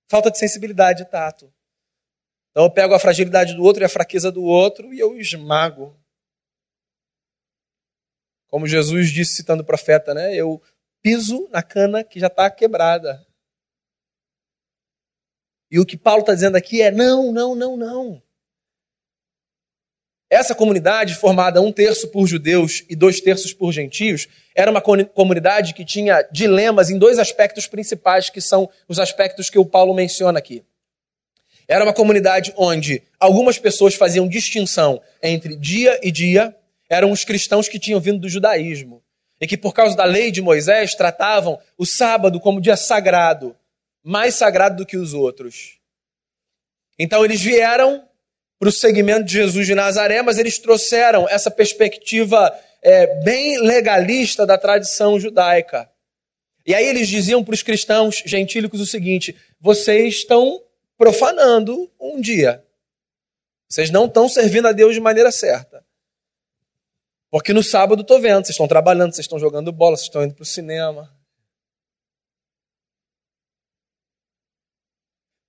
Falta 0.10 0.30
de 0.32 0.38
sensibilidade 0.38 1.04
e 1.04 1.06
tato. 1.06 1.52
Então 2.52 2.64
eu 2.64 2.72
pego 2.72 2.94
a 2.94 3.00
fragilidade 3.00 3.54
do 3.54 3.64
outro 3.64 3.84
e 3.84 3.86
a 3.86 3.90
fraqueza 3.90 4.32
do 4.32 4.44
outro 4.44 4.94
e 4.94 5.00
eu 5.00 5.18
esmago. 5.20 5.96
Como 8.48 8.68
Jesus 8.68 9.12
disse 9.12 9.36
citando 9.36 9.64
o 9.64 9.66
profeta, 9.66 10.14
né? 10.14 10.36
Eu 10.36 10.62
piso 11.02 11.48
na 11.50 11.62
cana 11.62 12.04
que 12.04 12.20
já 12.20 12.28
está 12.28 12.50
quebrada. 12.50 13.27
E 15.70 15.80
o 15.80 15.86
que 15.86 15.98
Paulo 15.98 16.22
está 16.22 16.34
dizendo 16.34 16.56
aqui 16.56 16.82
é: 16.82 16.92
não, 16.92 17.32
não, 17.32 17.56
não, 17.56 17.78
não. 17.78 18.22
Essa 20.30 20.54
comunidade, 20.54 21.16
formada 21.16 21.62
um 21.62 21.72
terço 21.72 22.10
por 22.10 22.28
judeus 22.28 22.84
e 22.90 22.96
dois 22.98 23.22
terços 23.22 23.54
por 23.54 23.72
gentios, 23.72 24.28
era 24.54 24.70
uma 24.70 24.82
comunidade 24.82 25.74
que 25.74 25.86
tinha 25.86 26.22
dilemas 26.32 26.90
em 26.90 26.98
dois 26.98 27.18
aspectos 27.18 27.66
principais, 27.66 28.30
que 28.30 28.42
são 28.42 28.70
os 28.90 29.00
aspectos 29.00 29.50
que 29.50 29.58
o 29.58 29.66
Paulo 29.66 29.94
menciona 29.94 30.38
aqui. 30.38 30.64
Era 31.66 31.84
uma 31.84 31.94
comunidade 31.94 32.54
onde 32.58 33.04
algumas 33.18 33.58
pessoas 33.58 33.96
faziam 33.96 34.28
distinção 34.28 35.02
entre 35.24 35.56
dia 35.56 35.98
e 36.04 36.12
dia, 36.12 36.54
eram 36.90 37.12
os 37.12 37.24
cristãos 37.24 37.70
que 37.70 37.80
tinham 37.80 38.00
vindo 38.00 38.20
do 38.20 38.30
judaísmo 38.30 39.02
e 39.40 39.48
que, 39.48 39.58
por 39.58 39.74
causa 39.74 39.96
da 39.96 40.04
lei 40.04 40.32
de 40.32 40.42
Moisés, 40.42 40.94
tratavam 40.94 41.60
o 41.78 41.86
sábado 41.86 42.40
como 42.40 42.62
dia 42.62 42.76
sagrado, 42.76 43.56
mais 44.08 44.36
sagrado 44.36 44.78
do 44.78 44.86
que 44.86 44.96
os 44.96 45.14
outros. 45.14 45.80
Então, 46.98 47.26
eles 47.26 47.42
vieram 47.42 48.08
para 48.58 48.70
o 48.70 48.72
segmento 48.72 49.26
de 49.26 49.34
Jesus 49.34 49.68
de 49.68 49.76
Nazaré, 49.76 50.22
mas 50.22 50.38
eles 50.38 50.58
trouxeram 50.58 51.28
essa 51.28 51.52
perspectiva 51.52 52.58
é, 52.82 53.22
bem 53.22 53.60
legalista 53.60 54.46
da 54.46 54.58
tradição 54.58 55.20
judaica. 55.20 55.92
E 56.66 56.74
aí 56.74 56.86
eles 56.86 57.10
diziam 57.10 57.44
para 57.44 57.54
os 57.54 57.62
cristãos 57.62 58.24
gentílicos 58.26 58.80
o 58.80 58.86
seguinte: 58.86 59.36
vocês 59.60 60.16
estão 60.16 60.64
profanando 60.98 61.92
um 62.00 62.22
dia. 62.22 62.64
Vocês 63.68 63.92
não 63.92 64.06
estão 64.06 64.30
servindo 64.30 64.70
a 64.70 64.72
Deus 64.72 64.94
de 64.94 65.02
maneira 65.02 65.34
certa. 65.34 65.86
Porque 67.30 67.52
no 67.52 67.62
sábado 67.62 68.04
estou 68.04 68.22
vendo, 68.22 68.46
vocês 68.46 68.52
estão 68.52 68.70
trabalhando, 68.70 69.14
vocês 69.14 69.26
estão 69.26 69.38
jogando 69.38 69.70
bola, 69.74 69.98
vocês 69.98 70.08
estão 70.08 70.24
indo 70.24 70.34
para 70.34 70.44
o 70.44 70.46
cinema. 70.46 71.17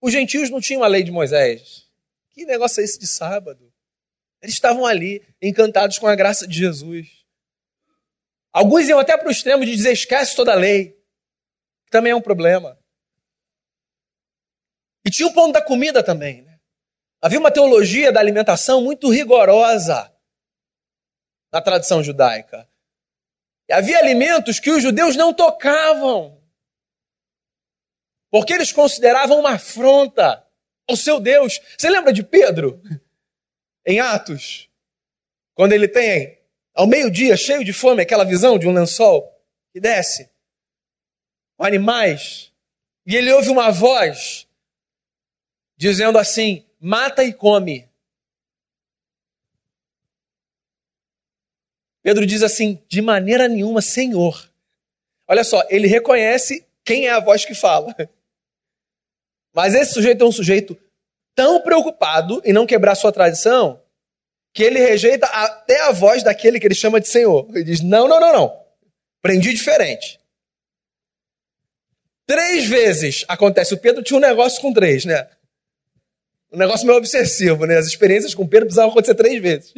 Os 0.01 0.13
gentios 0.13 0.51
não 0.51 0.61
tinham 0.61 0.83
a 0.83 0.87
lei 0.87 1.03
de 1.03 1.11
Moisés. 1.11 1.89
Que 2.31 2.45
negócio 2.45 2.81
é 2.81 2.85
esse 2.85 2.99
de 2.99 3.07
sábado? 3.07 3.73
Eles 4.41 4.55
estavam 4.55 4.87
ali, 4.87 5.27
encantados 5.43 5.99
com 5.99 6.07
a 6.07 6.15
graça 6.15 6.47
de 6.47 6.57
Jesus. 6.57 7.25
Alguns 8.53 8.89
iam 8.89 8.99
até 8.99 9.17
para 9.17 9.29
o 9.29 9.31
extremo 9.31 9.65
de 9.65 9.75
dizer: 9.75 9.93
esquece 9.93 10.37
toda 10.37 10.53
a 10.53 10.57
lei. 10.57 10.97
Também 11.91 12.13
é 12.13 12.17
um 12.17 12.21
problema. 12.21 12.79
E 15.05 15.11
tinha 15.11 15.29
o 15.29 15.33
ponto 15.33 15.53
da 15.53 15.63
comida 15.63 16.03
também. 16.03 16.43
Né? 16.43 16.59
Havia 17.21 17.39
uma 17.39 17.51
teologia 17.51 18.13
da 18.13 18.21
alimentação 18.21 18.83
muito 18.83 19.11
rigorosa 19.11 20.13
na 21.51 21.61
tradição 21.61 22.03
judaica. 22.03 22.69
E 23.69 23.73
havia 23.73 23.99
alimentos 23.99 24.61
que 24.61 24.71
os 24.71 24.83
judeus 24.83 25.17
não 25.17 25.33
tocavam, 25.33 26.38
porque 28.31 28.53
eles 28.53 28.73
consideravam 28.73 29.38
uma 29.38 29.55
afronta 29.55 30.45
ao 30.88 30.97
seu 30.97 31.21
Deus. 31.21 31.61
Você 31.77 31.88
lembra 31.88 32.12
de 32.12 32.23
Pedro, 32.23 32.83
em 33.87 34.01
Atos, 34.01 34.69
quando 35.55 35.73
ele 35.73 35.88
tem, 35.88 36.38
ao 36.75 36.87
meio-dia, 36.87 37.37
cheio 37.37 37.64
de 37.64 37.73
fome, 37.73 38.03
aquela 38.03 38.25
visão 38.25 38.59
de 38.59 38.69
um 38.69 38.73
lençol 38.73 39.35
que 39.73 39.81
desce, 39.81 40.31
com 41.57 41.64
animais, 41.64 42.53
e 43.07 43.17
ele 43.17 43.33
ouve 43.33 43.49
uma 43.49 43.71
voz 43.71 44.47
dizendo 45.77 46.19
assim: 46.19 46.67
mata 46.79 47.25
e 47.25 47.33
come. 47.33 47.88
Pedro 52.03 52.27
diz 52.27 52.43
assim: 52.43 52.83
de 52.87 53.01
maneira 53.01 53.49
nenhuma, 53.49 53.81
Senhor. 53.81 54.51
Olha 55.27 55.45
só, 55.45 55.62
ele 55.69 55.87
reconhece 55.87 56.67
quem 56.85 57.07
é 57.07 57.11
a 57.11 57.21
voz 57.21 57.45
que 57.45 57.55
fala. 57.55 57.95
Mas 59.59 59.75
esse 59.75 59.92
sujeito 59.92 60.23
é 60.23 60.25
um 60.25 60.31
sujeito 60.31 60.79
tão 61.35 61.61
preocupado 61.61 62.40
em 62.44 62.53
não 62.53 62.64
quebrar 62.64 62.94
sua 62.94 63.11
tradição 63.11 63.83
que 64.55 64.62
ele 64.62 64.79
rejeita 64.79 65.27
até 65.27 65.81
a 65.81 65.90
voz 65.90 66.23
daquele 66.23 66.61
que 66.61 66.66
ele 66.68 66.77
chama 66.77 67.01
de 67.01 67.09
Senhor. 67.09 67.44
Ele 67.51 67.64
diz: 67.64 67.81
não, 67.81 68.07
não, 68.07 68.21
não, 68.21 68.33
não. 68.33 68.57
Prendi 69.21 69.53
diferente. 69.53 70.21
Três 72.25 72.66
vezes 72.66 73.25
acontece. 73.27 73.75
O 73.75 73.79
Pedro 73.79 74.01
tinha 74.01 74.16
um 74.16 74.21
negócio 74.21 74.62
com 74.62 74.73
três, 74.73 75.05
né? 75.05 75.29
Um 76.53 76.57
negócio 76.57 76.87
meio 76.87 76.97
obsessivo, 76.97 77.66
né? 77.66 77.79
As 77.79 77.88
experiências 77.88 78.37
com 78.37 78.47
Pedro 78.47 78.66
precisavam 78.66 78.92
acontecer 78.92 79.16
três 79.16 79.42
vezes. 79.42 79.75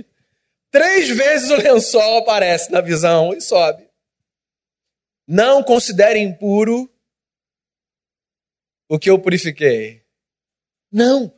Três 0.71 1.09
vezes 1.09 1.49
o 1.49 1.57
lençol 1.57 2.19
aparece 2.19 2.71
na 2.71 2.83
visão 2.83 3.33
e 3.33 3.41
sobe. 3.41 3.89
Não 5.27 5.63
considere 5.63 6.19
impuro 6.19 6.87
o 8.91 8.99
que 8.99 9.09
eu 9.09 9.21
purifiquei. 9.21 10.03
Não. 10.91 11.33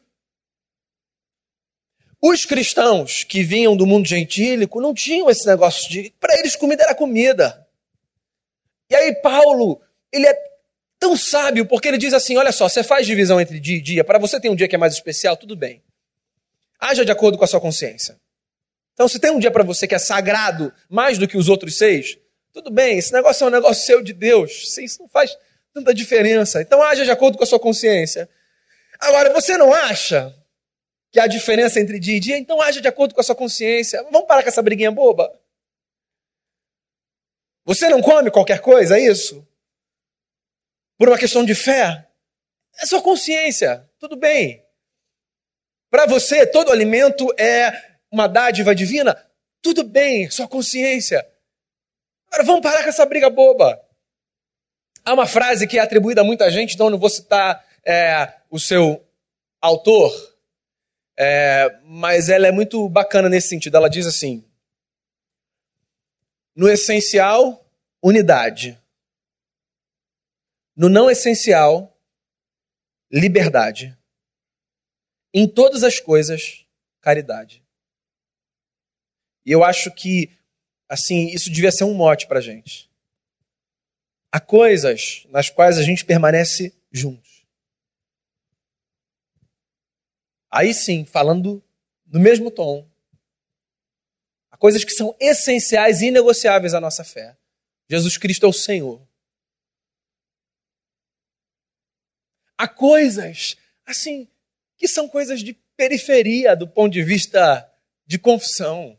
Os 2.19 2.47
cristãos 2.47 3.25
que 3.25 3.43
vinham 3.43 3.77
do 3.77 3.87
mundo 3.87 4.09
gentílico 4.09 4.81
não 4.81 4.95
tinham 4.95 5.29
esse 5.29 5.47
negócio 5.47 5.91
de. 5.91 6.15
Para 6.19 6.35
eles, 6.39 6.57
comida 6.57 6.83
era 6.83 6.95
comida. 6.95 7.69
E 8.89 8.95
aí, 8.95 9.15
Paulo, 9.17 9.83
ele 10.11 10.27
é 10.27 10.35
tão 10.99 11.15
sábio 11.15 11.67
porque 11.67 11.89
ele 11.89 11.99
diz 11.99 12.15
assim: 12.15 12.39
olha 12.39 12.53
só, 12.53 12.71
você 12.71 12.83
faz 12.83 13.07
divisão 13.07 13.39
entre 13.39 13.61
dia 13.61 13.77
e 13.77 13.83
dia. 13.83 14.03
Para 14.03 14.19
você 14.19 14.41
ter 14.41 14.49
um 14.49 14.57
dia 14.57 14.67
que 14.67 14.75
é 14.75 14.79
mais 14.79 14.95
especial, 14.95 15.37
tudo 15.37 15.55
bem. 15.55 15.83
Haja 16.81 17.05
de 17.05 17.13
acordo 17.13 17.37
com 17.37 17.45
a 17.45 17.49
sua 17.49 17.61
consciência. 17.61 18.19
Então, 18.95 19.07
se 19.09 19.19
tem 19.19 19.31
um 19.31 19.39
dia 19.39 19.51
para 19.51 19.63
você 19.63 19.87
que 19.87 19.95
é 19.95 19.99
sagrado 19.99 20.73
mais 20.89 21.19
do 21.19 21.29
que 21.29 21.37
os 21.37 21.51
outros 21.51 21.77
seis, 21.77 22.19
tudo 22.51 22.71
bem, 22.71 22.97
esse 22.97 23.13
negócio 23.13 23.45
é 23.45 23.47
um 23.47 23.51
negócio 23.51 23.85
seu 23.85 24.03
de 24.03 24.15
Deus. 24.15 24.79
Isso 24.79 25.03
não 25.03 25.09
faz 25.09 25.37
tanta 25.73 25.95
diferença. 25.95 26.61
Então, 26.61 26.83
haja 26.83 27.05
de 27.05 27.11
acordo 27.11 27.39
com 27.39 27.45
a 27.45 27.47
sua 27.47 27.61
consciência. 27.61 28.29
Agora, 28.99 29.33
você 29.33 29.57
não 29.57 29.73
acha 29.73 30.35
que 31.11 31.19
há 31.19 31.27
diferença 31.27 31.81
entre 31.81 31.99
dia 31.99 32.17
e 32.17 32.21
dia? 32.21 32.39
Então, 32.39 32.61
haja 32.61 32.81
de 32.81 32.89
acordo 32.89 33.15
com 33.15 33.21
a 33.21 33.25
sua 33.25 33.35
consciência. 33.35 34.03
Vamos 34.05 34.27
parar 34.27 34.43
com 34.43 34.49
essa 34.49 34.63
briguinha 34.63 34.91
boba? 34.91 35.33
Você 37.65 37.89
não 37.89 38.03
come 38.03 38.31
qualquer 38.31 38.61
coisa, 38.61 38.99
é 38.99 39.01
isso? 39.01 39.47
Por 40.99 41.09
uma 41.09 41.19
questão 41.19 41.45
de 41.45 41.55
fé? 41.55 42.09
É 42.79 42.87
sua 42.87 43.03
consciência, 43.03 43.89
tudo 43.99 44.17
bem. 44.17 44.65
Para 45.91 46.07
você, 46.07 46.47
todo 46.47 46.73
alimento 46.73 47.29
é 47.39 47.99
uma 48.11 48.27
dádiva 48.27 48.75
divina, 48.75 49.15
tudo 49.61 49.85
bem, 49.85 50.31
sua 50.31 50.49
consciência. 50.49 51.27
Agora 52.29 52.45
vamos 52.45 52.63
parar 52.63 52.83
com 52.83 52.89
essa 52.89 53.05
briga 53.05 53.29
boba. 53.29 53.81
Há 55.05 55.13
uma 55.13 55.27
frase 55.27 55.67
que 55.67 55.79
é 55.79 55.81
atribuída 55.81 56.21
a 56.21 56.25
muita 56.25 56.51
gente, 56.51 56.75
então 56.75 56.87
eu 56.87 56.91
não 56.93 56.99
vou 56.99 57.11
citar 57.11 57.65
é, 57.85 58.35
o 58.49 58.59
seu 58.59 59.05
autor, 59.61 60.13
é, 61.19 61.79
mas 61.85 62.29
ela 62.29 62.47
é 62.47 62.53
muito 62.53 62.89
bacana 62.89 63.29
nesse 63.29 63.49
sentido. 63.49 63.77
Ela 63.77 63.91
diz 63.91 64.07
assim: 64.07 64.45
no 66.55 66.69
essencial, 66.69 67.67
unidade. 68.03 68.79
No 70.77 70.89
não 70.89 71.11
essencial, 71.11 71.99
liberdade. 73.11 73.97
Em 75.35 75.49
todas 75.49 75.83
as 75.83 75.99
coisas, 75.99 76.67
caridade. 77.01 77.65
E 79.45 79.51
eu 79.51 79.65
acho 79.65 79.91
que, 79.91 80.31
assim, 80.89 81.27
isso 81.29 81.51
devia 81.51 81.73
ser 81.73 81.85
um 81.85 81.95
mote 81.95 82.27
para 82.27 82.41
gente. 82.41 82.92
Há 84.35 84.41
coisas 84.41 85.27
nas 85.29 85.51
quais 85.51 85.77
a 85.77 85.83
gente 85.83 86.07
permanece 86.07 86.75
juntos. 86.91 87.45
Aí 90.51 90.73
sim, 90.73 91.05
falando 91.05 91.63
no 92.07 92.19
mesmo 92.19 92.51
tom, 92.51 92.91
há 94.51 94.57
coisas 94.57 94.85
que 94.85 94.93
são 94.93 95.15
essenciais 95.21 96.01
e 96.01 96.07
inegociáveis 96.07 96.73
à 96.73 96.81
nossa 96.81 97.05
fé. 97.05 97.37
Jesus 97.89 98.17
Cristo 98.17 98.47
é 98.47 98.49
o 98.49 98.55
Senhor. 98.55 99.07
Há 102.57 102.67
coisas, 102.67 103.57
assim, 103.85 104.27
que 104.79 104.89
são 104.89 105.11
coisas 105.11 105.43
de 105.43 105.53
periferia 105.77 106.57
do 106.57 106.67
ponto 106.67 106.93
de 106.93 107.03
vista 107.03 107.71
de 108.07 108.19
confissão. 108.19 108.99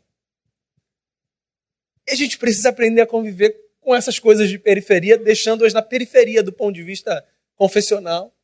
E 2.06 2.12
a 2.12 2.14
gente 2.14 2.38
precisa 2.38 2.68
aprender 2.68 3.00
a 3.00 3.06
conviver 3.06 3.63
com 3.84 3.94
essas 3.94 4.18
coisas 4.18 4.48
de 4.48 4.58
periferia, 4.58 5.16
deixando-as 5.16 5.72
na 5.72 5.82
periferia 5.82 6.42
do 6.42 6.52
ponto 6.52 6.74
de 6.74 6.82
vista 6.82 7.24
confessional. 7.54 8.34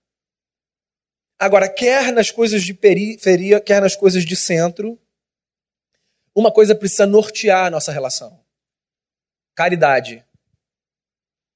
Agora, 1.39 1.69
quer 1.69 2.13
nas 2.13 2.31
coisas 2.31 2.63
de 2.63 2.75
periferia, 2.75 3.61
quer 3.61 3.81
nas 3.81 3.97
coisas 3.97 4.25
de 4.25 4.37
centro, 4.37 5.01
uma 6.35 6.53
coisa 6.53 6.75
precisa 6.75 7.07
nortear 7.07 7.67
a 7.67 7.71
nossa 7.71 7.91
relação: 7.91 8.41
caridade. 9.55 10.25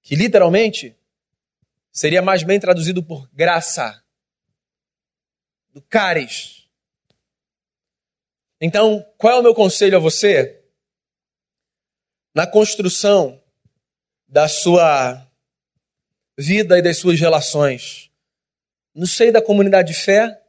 Que 0.03 0.15
literalmente 0.15 0.97
seria 1.93 2.21
mais 2.21 2.43
bem 2.43 2.59
traduzido 2.59 3.03
por 3.03 3.29
graça, 3.33 4.03
do 5.73 5.81
caris. 5.81 6.69
Então, 8.61 9.07
qual 9.17 9.35
é 9.35 9.39
o 9.39 9.43
meu 9.43 9.55
conselho 9.55 9.97
a 9.97 10.01
você? 10.01 10.65
na 12.35 12.47
construção 12.47 13.41
da 14.35 14.49
sua 14.49 15.31
vida 16.37 16.77
e 16.77 16.83
das 16.83 16.99
suas 16.99 17.21
relações, 17.21 18.11
no 18.93 19.07
seio 19.07 19.33
da 19.33 19.41
comunidade 19.41 19.93
de 19.93 19.95
fé 19.95 20.45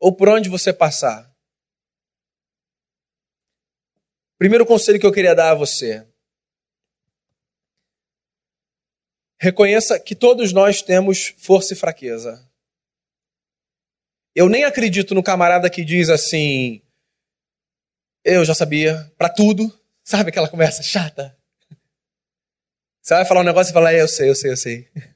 ou 0.00 0.16
por 0.16 0.30
onde 0.30 0.48
você 0.48 0.72
passar. 0.72 1.30
Primeiro 4.38 4.64
conselho 4.64 4.98
que 4.98 5.04
eu 5.04 5.12
queria 5.12 5.34
dar 5.34 5.50
a 5.50 5.54
você. 5.54 6.08
Reconheça 9.38 10.00
que 10.00 10.16
todos 10.16 10.50
nós 10.50 10.80
temos 10.80 11.34
força 11.36 11.74
e 11.74 11.76
fraqueza. 11.76 12.50
Eu 14.34 14.48
nem 14.48 14.64
acredito 14.64 15.14
no 15.14 15.22
camarada 15.22 15.68
que 15.68 15.84
diz 15.84 16.08
assim: 16.08 16.82
eu 18.24 18.42
já 18.42 18.54
sabia, 18.54 19.12
para 19.18 19.28
tudo, 19.28 19.70
Sabe 20.04 20.28
aquela 20.28 20.50
conversa 20.50 20.82
chata? 20.82 21.34
Você 23.04 23.12
vai 23.12 23.24
falar 23.26 23.42
um 23.42 23.44
negócio 23.44 23.70
e 23.70 23.74
fala, 23.74 23.92
é, 23.92 24.00
eu 24.00 24.08
sei, 24.08 24.30
eu 24.30 24.34
sei, 24.34 24.50
eu 24.50 24.56
sei. 24.56 24.88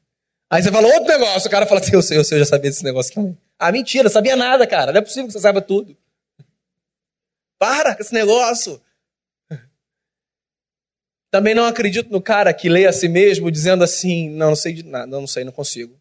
Aí 0.51 0.63
você 0.63 0.71
fala 0.71 0.87
outro 0.87 1.07
negócio, 1.07 1.49
o 1.49 1.51
cara 1.51 1.65
fala 1.65 1.81
assim, 1.81 1.95
eu 1.95 2.03
sei, 2.03 2.19
eu 2.19 2.25
sei, 2.25 2.37
eu 2.37 2.45
já 2.45 2.51
sabia 2.51 2.71
desse 2.71 2.85
negócio 2.85 3.15
também. 3.15 3.39
Ah, 3.59 3.73
mentira, 3.73 4.11
sabia 4.11 4.37
nada, 4.37 4.67
cara. 4.67 4.93
Não 4.93 4.99
é 4.99 5.03
possível 5.03 5.27
que 5.27 5.33
você 5.33 5.41
saiba 5.41 5.63
tudo. 5.63 5.97
Para 7.59 7.95
com 7.97 8.03
esse 8.03 8.13
negócio. 8.13 8.79
Também 11.31 11.55
não 11.55 11.65
acredito 11.65 12.11
no 12.11 12.21
cara 12.21 12.53
que 12.53 12.69
lê 12.69 12.87
a 12.87 12.93
si 12.93 13.09
mesmo 13.09 13.51
dizendo 13.51 13.83
assim, 13.83 14.29
não, 14.31 14.49
não 14.49 14.57
sei 14.57 14.75
de 14.75 14.83
nada, 14.83 15.07
não, 15.07 15.21
não 15.21 15.27
sei, 15.27 15.45
não 15.45 15.53
consigo. 15.53 15.99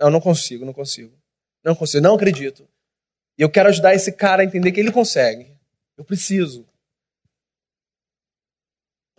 Não, 0.00 0.08
não 0.08 0.20
consigo, 0.22 0.64
não 0.64 0.72
consigo. 0.72 1.12
Não 1.62 1.74
consigo, 1.74 2.02
não 2.02 2.14
acredito. 2.14 2.66
E 3.38 3.42
eu 3.42 3.50
quero 3.50 3.68
ajudar 3.68 3.94
esse 3.94 4.10
cara 4.12 4.40
a 4.40 4.44
entender 4.44 4.72
que 4.72 4.80
ele 4.80 4.90
consegue. 4.90 5.54
Eu 5.98 6.04
preciso. 6.04 6.66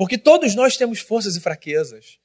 Porque 0.01 0.17
todos 0.17 0.55
nós 0.55 0.77
temos 0.77 0.99
forças 0.99 1.35
e 1.35 1.39
fraquezas. 1.39 2.17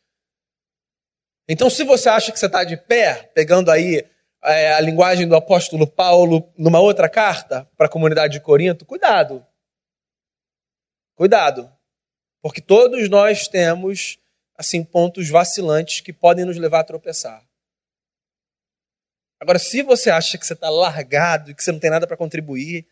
Então, 1.46 1.68
se 1.68 1.84
você 1.84 2.08
acha 2.08 2.32
que 2.32 2.38
você 2.38 2.46
está 2.46 2.64
de 2.64 2.74
pé, 2.74 3.24
pegando 3.34 3.70
aí 3.70 4.02
é, 4.42 4.72
a 4.72 4.80
linguagem 4.80 5.28
do 5.28 5.36
apóstolo 5.36 5.86
Paulo 5.86 6.50
numa 6.56 6.80
outra 6.80 7.06
carta 7.06 7.70
para 7.76 7.84
a 7.84 7.90
comunidade 7.90 8.32
de 8.32 8.40
Corinto, 8.40 8.86
cuidado. 8.86 9.46
Cuidado. 11.14 11.70
Porque 12.40 12.62
todos 12.62 13.10
nós 13.10 13.46
temos 13.46 14.18
assim 14.56 14.82
pontos 14.82 15.28
vacilantes 15.28 16.00
que 16.00 16.14
podem 16.14 16.46
nos 16.46 16.56
levar 16.56 16.80
a 16.80 16.84
tropeçar. 16.84 17.46
Agora, 19.38 19.58
se 19.58 19.82
você 19.82 20.08
acha 20.08 20.38
que 20.38 20.46
você 20.46 20.54
está 20.54 20.70
largado 20.70 21.50
e 21.50 21.54
que 21.54 21.62
você 21.62 21.72
não 21.72 21.78
tem 21.78 21.90
nada 21.90 22.06
para 22.06 22.16
contribuir, 22.16 22.88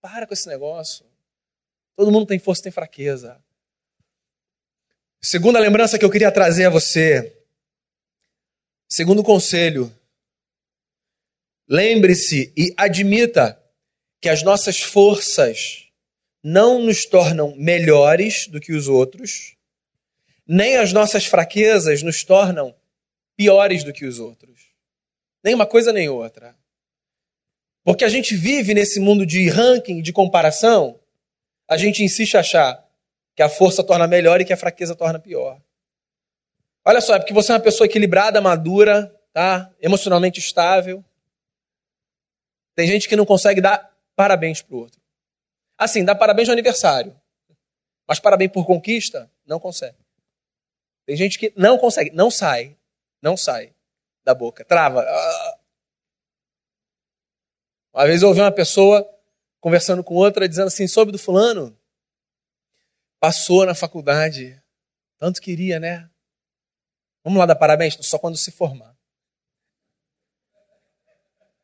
para 0.00 0.26
com 0.26 0.34
esse 0.34 0.48
negócio. 0.48 1.06
Todo 1.94 2.10
mundo 2.10 2.26
tem 2.26 2.40
força, 2.40 2.64
tem 2.64 2.72
fraqueza. 2.72 3.40
Segunda 5.20 5.58
lembrança 5.58 5.98
que 5.98 6.04
eu 6.04 6.10
queria 6.10 6.30
trazer 6.30 6.66
a 6.66 6.70
você. 6.70 7.36
Segundo 8.88 9.22
conselho. 9.22 9.92
Lembre-se 11.68 12.52
e 12.56 12.72
admita 12.76 13.60
que 14.20 14.28
as 14.28 14.42
nossas 14.42 14.80
forças 14.80 15.88
não 16.42 16.80
nos 16.80 17.04
tornam 17.04 17.56
melhores 17.56 18.46
do 18.46 18.60
que 18.60 18.72
os 18.72 18.86
outros, 18.86 19.56
nem 20.46 20.76
as 20.76 20.92
nossas 20.92 21.26
fraquezas 21.26 22.02
nos 22.02 22.22
tornam 22.22 22.72
piores 23.36 23.82
do 23.82 23.92
que 23.92 24.04
os 24.04 24.20
outros. 24.20 24.60
Nem 25.42 25.54
uma 25.54 25.66
coisa 25.66 25.92
nem 25.92 26.08
outra. 26.08 26.56
Porque 27.82 28.04
a 28.04 28.08
gente 28.08 28.36
vive 28.36 28.74
nesse 28.74 29.00
mundo 29.00 29.26
de 29.26 29.48
ranking, 29.48 30.00
de 30.00 30.12
comparação, 30.12 31.00
a 31.68 31.76
gente 31.76 32.04
insiste 32.04 32.36
achar 32.36 32.85
que 33.36 33.42
a 33.42 33.48
força 33.50 33.84
torna 33.84 34.08
melhor 34.08 34.40
e 34.40 34.44
que 34.46 34.52
a 34.52 34.56
fraqueza 34.56 34.96
torna 34.96 35.20
pior. 35.20 35.60
Olha 36.82 37.02
só, 37.02 37.14
é 37.14 37.18
porque 37.18 37.34
você 37.34 37.52
é 37.52 37.54
uma 37.54 37.60
pessoa 37.60 37.86
equilibrada, 37.86 38.40
madura, 38.40 39.14
tá? 39.32 39.70
Emocionalmente 39.78 40.40
estável. 40.40 41.04
Tem 42.74 42.86
gente 42.86 43.06
que 43.06 43.14
não 43.14 43.26
consegue 43.26 43.60
dar 43.60 43.94
parabéns 44.14 44.62
pro 44.62 44.78
outro. 44.78 45.00
Assim, 45.76 46.02
dá 46.02 46.14
parabéns 46.14 46.48
no 46.48 46.52
aniversário. 46.52 47.14
Mas 48.08 48.18
parabéns 48.18 48.50
por 48.52 48.64
conquista, 48.64 49.30
não 49.44 49.60
consegue. 49.60 49.98
Tem 51.04 51.14
gente 51.14 51.38
que 51.38 51.52
não 51.56 51.76
consegue, 51.76 52.10
não 52.12 52.30
sai, 52.30 52.74
não 53.20 53.36
sai 53.36 53.74
da 54.24 54.34
boca, 54.34 54.64
trava. 54.64 55.04
Uma 57.92 58.06
vez 58.06 58.22
eu 58.22 58.28
ouvi 58.28 58.40
uma 58.40 58.52
pessoa 58.52 59.08
conversando 59.60 60.02
com 60.02 60.14
outra, 60.14 60.48
dizendo 60.48 60.68
assim, 60.68 60.86
soube 60.88 61.12
do 61.12 61.18
fulano, 61.18 61.76
passou 63.20 63.66
na 63.66 63.74
faculdade, 63.74 64.60
tanto 65.18 65.40
queria, 65.40 65.80
né? 65.80 66.08
Vamos 67.24 67.38
lá 67.38 67.46
dar 67.46 67.56
parabéns? 67.56 67.96
Só 68.00 68.18
quando 68.18 68.36
se 68.36 68.50
formar. 68.50 68.96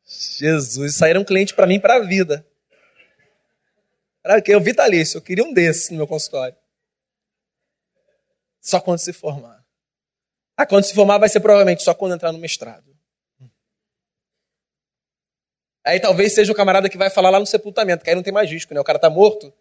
Jesus, 0.05 1.01
era 1.03 1.19
um 1.19 1.25
cliente 1.25 1.55
para 1.55 1.67
mim 1.67 1.81
para 1.81 1.97
a 1.97 2.01
vida. 2.01 2.47
Era 4.25 4.43
eu 4.47 4.61
vitalício, 4.61 5.19
eu 5.19 5.23
queria 5.23 5.45
um 5.45 5.53
desses 5.53 5.91
no 5.91 5.97
meu 5.97 6.07
consultório. 6.07 6.57
Só 8.61 8.81
quando 8.81 8.99
se 8.99 9.13
formar. 9.13 9.65
Ah, 10.57 10.67
quando 10.67 10.85
se 10.85 10.95
formar 10.95 11.19
vai 11.19 11.29
ser 11.29 11.41
provavelmente 11.41 11.83
só 11.83 11.95
quando 11.95 12.15
entrar 12.15 12.31
no 12.31 12.39
mestrado. 12.39 12.93
Aí 15.85 15.99
talvez 15.99 16.35
seja 16.35 16.53
o 16.53 16.55
camarada 16.55 16.89
que 16.89 16.97
vai 16.97 17.11
falar 17.11 17.31
lá 17.31 17.41
no 17.41 17.47
sepultamento, 17.47 18.05
que 18.05 18.11
aí 18.11 18.15
não 18.15 18.23
tem 18.23 18.33
mais 18.33 18.49
risco, 18.49 18.73
né? 18.73 18.81
O 18.81 18.85
cara 18.85 18.99
tá 18.99 19.11
morto. 19.11 19.53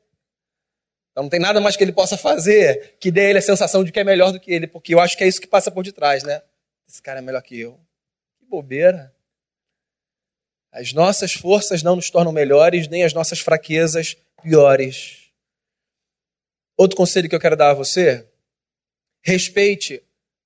Então 1.11 1.23
não 1.23 1.29
tem 1.29 1.39
nada 1.39 1.59
mais 1.59 1.75
que 1.75 1.83
ele 1.83 1.91
possa 1.91 2.17
fazer 2.17 2.95
que 2.99 3.11
dê 3.11 3.21
a 3.21 3.29
ele 3.29 3.39
a 3.39 3.41
sensação 3.41 3.83
de 3.83 3.91
que 3.91 3.99
é 3.99 4.03
melhor 4.03 4.31
do 4.31 4.39
que 4.39 4.51
ele, 4.51 4.67
porque 4.67 4.93
eu 4.93 4.99
acho 4.99 5.17
que 5.17 5.23
é 5.23 5.27
isso 5.27 5.41
que 5.41 5.47
passa 5.47 5.69
por 5.69 5.83
detrás, 5.83 6.23
né? 6.23 6.41
Esse 6.87 7.01
cara 7.01 7.19
é 7.19 7.21
melhor 7.21 7.41
que 7.41 7.59
eu. 7.59 7.79
Que 8.39 8.45
bobeira. 8.45 9.13
As 10.71 10.93
nossas 10.93 11.33
forças 11.33 11.83
não 11.83 11.97
nos 11.97 12.09
tornam 12.09 12.31
melhores, 12.31 12.87
nem 12.87 13.03
as 13.03 13.13
nossas 13.13 13.39
fraquezas 13.39 14.15
piores. 14.41 15.31
Outro 16.77 16.95
conselho 16.95 17.27
que 17.27 17.35
eu 17.35 17.39
quero 17.39 17.57
dar 17.57 17.71
a 17.71 17.73
você: 17.73 18.25
respeite 19.21 20.01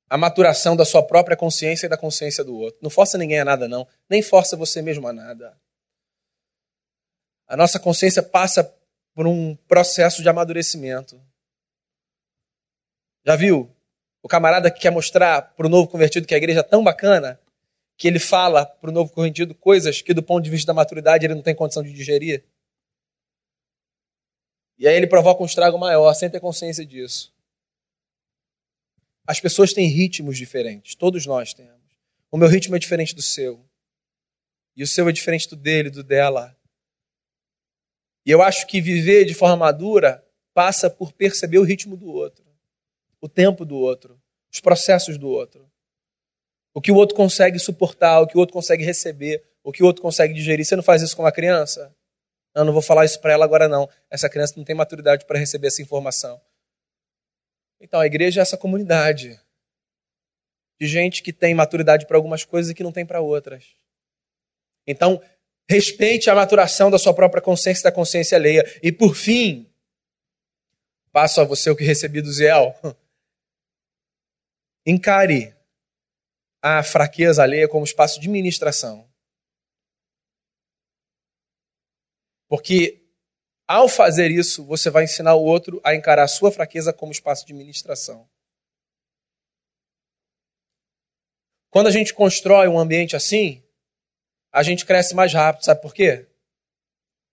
a 0.09 0.17
maturação 0.17 0.75
da 0.75 0.83
sua 0.83 1.05
própria 1.05 1.37
consciência 1.37 1.85
e 1.85 1.89
da 1.89 1.97
consciência 1.97 2.43
do 2.43 2.55
outro. 2.55 2.79
Não 2.81 2.89
força 2.89 3.17
ninguém 3.17 3.39
a 3.39 3.45
nada, 3.45 3.67
não. 3.67 3.87
Nem 4.09 4.21
força 4.21 4.57
você 4.57 4.81
mesmo 4.81 5.07
a 5.07 5.13
nada. 5.13 5.55
A 7.47 7.55
nossa 7.55 7.79
consciência 7.79 8.23
passa 8.23 8.63
por 9.15 9.25
um 9.25 9.55
processo 9.55 10.21
de 10.21 10.29
amadurecimento. 10.29 11.19
Já 13.25 13.35
viu? 13.35 13.73
O 14.21 14.27
camarada 14.27 14.69
que 14.69 14.81
quer 14.81 14.91
mostrar 14.91 15.41
para 15.41 15.65
o 15.65 15.69
novo 15.69 15.87
convertido 15.87 16.27
que 16.27 16.35
a 16.35 16.37
igreja 16.37 16.59
é 16.59 16.63
tão 16.63 16.83
bacana 16.83 17.39
que 17.97 18.07
ele 18.07 18.19
fala 18.19 18.65
para 18.65 18.89
o 18.89 18.93
novo 18.93 19.11
convertido 19.11 19.55
coisas 19.55 20.01
que, 20.01 20.13
do 20.13 20.21
ponto 20.21 20.43
de 20.43 20.49
vista 20.49 20.67
da 20.67 20.73
maturidade, 20.73 21.25
ele 21.25 21.33
não 21.33 21.41
tem 21.41 21.55
condição 21.55 21.81
de 21.81 21.93
digerir. 21.93 22.43
E 24.77 24.87
aí 24.87 24.95
ele 24.95 25.07
provoca 25.07 25.41
um 25.41 25.45
estrago 25.45 25.77
maior, 25.77 26.13
sem 26.13 26.29
ter 26.29 26.41
consciência 26.41 26.85
disso. 26.85 27.33
As 29.25 29.39
pessoas 29.39 29.73
têm 29.73 29.87
ritmos 29.87 30.37
diferentes, 30.37 30.93
todos 30.93 31.25
nós 31.25 31.53
temos. 31.53 31.81
O 32.29 32.37
meu 32.37 32.49
ritmo 32.49 32.75
é 32.75 32.79
diferente 32.79 33.15
do 33.15 33.21
seu. 33.21 33.65
E 34.75 34.83
o 34.83 34.87
seu 34.87 35.07
é 35.07 35.11
diferente 35.11 35.49
do 35.49 35.55
dele, 35.55 35.89
do 35.89 36.03
dela. 36.03 36.54
E 38.25 38.31
eu 38.31 38.41
acho 38.41 38.65
que 38.65 38.81
viver 38.81 39.25
de 39.25 39.33
forma 39.33 39.55
madura 39.55 40.25
passa 40.53 40.89
por 40.89 41.13
perceber 41.13 41.59
o 41.59 41.63
ritmo 41.63 41.95
do 41.95 42.07
outro, 42.07 42.45
o 43.21 43.29
tempo 43.29 43.65
do 43.65 43.75
outro, 43.75 44.19
os 44.51 44.59
processos 44.59 45.17
do 45.17 45.29
outro. 45.29 45.69
O 46.73 46.81
que 46.81 46.91
o 46.91 46.95
outro 46.95 47.15
consegue 47.15 47.59
suportar, 47.59 48.19
o 48.21 48.27
que 48.27 48.35
o 48.35 48.39
outro 48.39 48.53
consegue 48.53 48.83
receber, 48.83 49.43
o 49.63 49.71
que 49.71 49.83
o 49.83 49.85
outro 49.85 50.01
consegue 50.01 50.33
digerir. 50.33 50.65
Você 50.65 50.75
não 50.75 50.83
faz 50.83 51.01
isso 51.01 51.15
com 51.15 51.23
uma 51.23 51.31
criança? 51.31 51.95
Não, 52.53 52.65
não 52.65 52.73
vou 52.73 52.81
falar 52.81 53.05
isso 53.05 53.19
para 53.19 53.33
ela 53.33 53.45
agora 53.45 53.67
não. 53.67 53.89
Essa 54.09 54.29
criança 54.29 54.53
não 54.57 54.63
tem 54.63 54.75
maturidade 54.75 55.25
para 55.25 55.37
receber 55.37 55.67
essa 55.67 55.81
informação. 55.81 56.41
Então, 57.79 57.99
a 57.99 58.05
igreja 58.05 58.41
é 58.41 58.43
essa 58.43 58.57
comunidade 58.57 59.39
de 60.79 60.87
gente 60.87 61.21
que 61.21 61.31
tem 61.31 61.53
maturidade 61.53 62.05
para 62.05 62.17
algumas 62.17 62.43
coisas 62.43 62.71
e 62.71 62.73
que 62.73 62.83
não 62.83 62.91
tem 62.91 63.05
para 63.05 63.21
outras. 63.21 63.75
Então, 64.87 65.21
Respeite 65.69 66.29
a 66.29 66.35
maturação 66.35 66.91
da 66.91 66.99
sua 66.99 67.13
própria 67.13 67.41
consciência 67.41 67.81
e 67.81 67.83
da 67.83 67.91
consciência 67.91 68.37
alheia. 68.37 68.63
E 68.83 68.91
por 68.91 69.15
fim, 69.15 69.69
passo 71.11 71.41
a 71.41 71.43
você 71.43 71.69
o 71.69 71.75
que 71.75 71.83
recebi 71.83 72.21
do 72.21 72.31
Ziel. 72.31 72.73
Encare 74.85 75.55
a 76.61 76.83
fraqueza 76.83 77.41
alheia 77.41 77.67
como 77.67 77.83
espaço 77.83 78.19
de 78.19 78.29
ministração. 78.29 79.09
Porque 82.47 83.05
ao 83.67 83.89
fazer 83.89 84.29
isso, 84.29 84.63
você 84.63 84.91
vai 84.91 85.05
ensinar 85.05 85.33
o 85.33 85.43
outro 85.43 85.81
a 85.83 85.95
encarar 85.95 86.23
a 86.23 86.27
sua 86.27 86.51
fraqueza 86.51 86.93
como 86.93 87.11
espaço 87.11 87.45
de 87.47 87.53
ministração. 87.53 88.29
Quando 91.71 91.87
a 91.87 91.91
gente 91.91 92.13
constrói 92.13 92.67
um 92.67 92.79
ambiente 92.79 93.15
assim, 93.15 93.64
a 94.55 94.63
gente 94.63 94.85
cresce 94.85 95.13
mais 95.13 95.33
rápido. 95.33 95.65
Sabe 95.65 95.81
por 95.81 95.93
quê? 95.93 96.29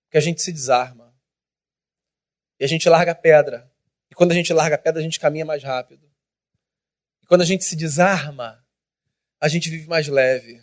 Porque 0.05 0.19
a 0.19 0.21
gente 0.21 0.43
se 0.43 0.53
desarma. 0.53 1.15
E 2.59 2.65
a 2.65 2.67
gente 2.67 2.89
larga 2.89 3.13
a 3.13 3.15
pedra. 3.15 3.73
E 4.11 4.15
quando 4.15 4.33
a 4.33 4.35
gente 4.35 4.53
larga 4.53 4.75
a 4.75 4.79
pedra, 4.79 4.99
a 4.99 5.05
gente 5.05 5.21
caminha 5.21 5.45
mais 5.45 5.63
rápido. 5.63 6.11
E 7.23 7.27
quando 7.27 7.43
a 7.43 7.45
gente 7.45 7.63
se 7.63 7.77
desarma, 7.77 8.67
a 9.41 9.47
gente 9.47 9.71
vive 9.71 9.87
mais 9.87 10.09
leve. 10.09 10.61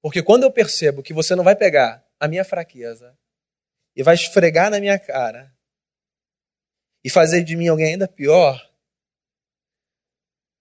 Porque 0.00 0.22
quando 0.22 0.44
eu 0.44 0.50
percebo 0.50 1.02
que 1.02 1.12
você 1.12 1.34
não 1.34 1.44
vai 1.44 1.54
pegar 1.54 2.02
a 2.18 2.26
minha 2.26 2.42
fraqueza 2.42 3.14
e 3.94 4.02
vai 4.02 4.14
esfregar 4.14 4.70
na 4.70 4.80
minha 4.80 4.98
cara 4.98 5.54
e 7.04 7.10
fazer 7.10 7.44
de 7.44 7.54
mim 7.54 7.68
alguém 7.68 7.88
ainda 7.88 8.08
pior, 8.08 8.66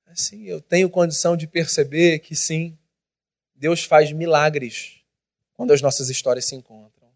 assim, 0.07 0.43
eu 0.43 0.59
tenho 0.59 0.89
condição 0.89 1.37
de 1.37 1.47
perceber 1.47 2.19
que 2.19 2.35
sim, 2.35 2.77
Deus 3.59 3.83
faz 3.83 4.13
milagres 4.13 5.03
quando 5.53 5.73
as 5.73 5.81
nossas 5.81 6.09
histórias 6.09 6.45
se 6.45 6.55
encontram. 6.55 7.13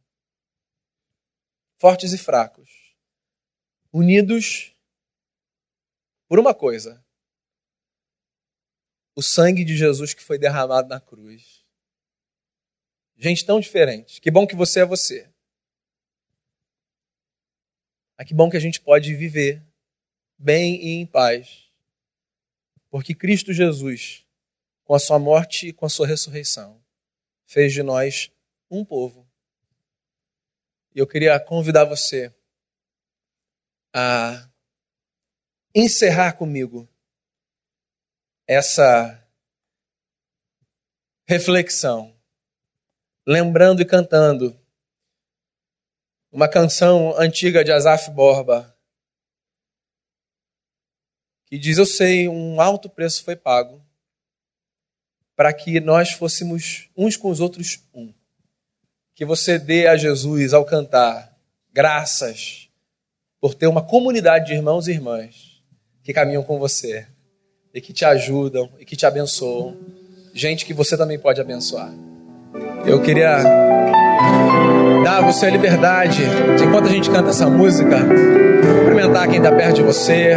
Fortes 1.77 2.11
e 2.11 2.17
fracos, 2.17 2.93
unidos 3.93 4.75
por 6.27 6.37
uma 6.37 6.53
coisa: 6.53 7.01
o 9.15 9.21
sangue 9.21 9.63
de 9.63 9.77
Jesus 9.77 10.13
que 10.13 10.21
foi 10.21 10.37
derramado 10.37 10.89
na 10.89 10.99
cruz. 10.99 11.63
Gente 13.15 13.45
tão 13.45 13.61
diferente. 13.61 14.19
Que 14.19 14.29
bom 14.29 14.45
que 14.45 14.55
você 14.55 14.81
é 14.81 14.85
você. 14.85 15.31
Mas 18.17 18.27
que 18.27 18.33
bom 18.33 18.49
que 18.49 18.57
a 18.57 18.59
gente 18.59 18.81
pode 18.81 19.15
viver 19.15 19.63
bem 20.37 20.75
e 20.75 20.89
em 20.95 21.05
paz. 21.05 21.69
Porque 22.89 23.15
Cristo 23.15 23.53
Jesus 23.53 24.25
com 24.83 24.93
a 24.93 24.99
sua 24.99 25.17
morte 25.17 25.67
e 25.67 25.73
com 25.73 25.85
a 25.85 25.89
sua 25.89 26.07
ressurreição, 26.07 26.83
fez 27.45 27.73
de 27.73 27.81
nós 27.81 28.31
um 28.69 28.83
povo. 28.83 29.27
E 30.93 30.99
eu 30.99 31.07
queria 31.07 31.39
convidar 31.39 31.85
você 31.85 32.33
a 33.93 34.49
encerrar 35.73 36.33
comigo 36.33 36.87
essa 38.47 39.19
reflexão, 41.27 42.15
lembrando 43.25 43.81
e 43.81 43.85
cantando 43.85 44.59
uma 46.31 46.49
canção 46.49 47.17
antiga 47.17 47.63
de 47.63 47.71
Asaf 47.71 48.11
Borba, 48.11 48.77
que 51.45 51.57
diz: 51.57 51.77
Eu 51.77 51.85
sei, 51.85 52.27
um 52.27 52.59
alto 52.59 52.89
preço 52.89 53.23
foi 53.23 53.35
pago 53.35 53.82
para 55.35 55.51
que 55.53 55.79
nós 55.79 56.11
fôssemos 56.11 56.89
uns 56.95 57.17
com 57.17 57.29
os 57.29 57.39
outros 57.39 57.79
um. 57.93 58.13
Que 59.15 59.25
você 59.25 59.57
dê 59.57 59.87
a 59.87 59.95
Jesus 59.95 60.53
ao 60.53 60.65
cantar 60.65 61.35
graças 61.71 62.69
por 63.41 63.53
ter 63.53 63.67
uma 63.67 63.81
comunidade 63.81 64.47
de 64.47 64.53
irmãos 64.53 64.87
e 64.87 64.91
irmãs 64.91 65.61
que 66.03 66.13
caminham 66.13 66.43
com 66.43 66.59
você 66.59 67.07
e 67.73 67.81
que 67.81 67.91
te 67.91 68.05
ajudam 68.05 68.69
e 68.79 68.85
que 68.85 68.95
te 68.95 69.05
abençoam. 69.05 69.75
Gente 70.33 70.65
que 70.65 70.73
você 70.73 70.97
também 70.97 71.17
pode 71.17 71.41
abençoar. 71.41 71.91
Eu 72.85 73.01
queria 73.01 73.37
dar 75.03 75.17
a 75.17 75.21
você 75.21 75.47
a 75.47 75.49
liberdade, 75.49 76.21
enquanto 76.63 76.87
a 76.87 76.91
gente 76.91 77.09
canta 77.09 77.29
essa 77.29 77.49
música, 77.49 77.97
cumprimentar 78.79 79.27
quem 79.27 79.37
está 79.37 79.51
perto 79.51 79.75
de 79.75 79.83
você. 79.83 80.35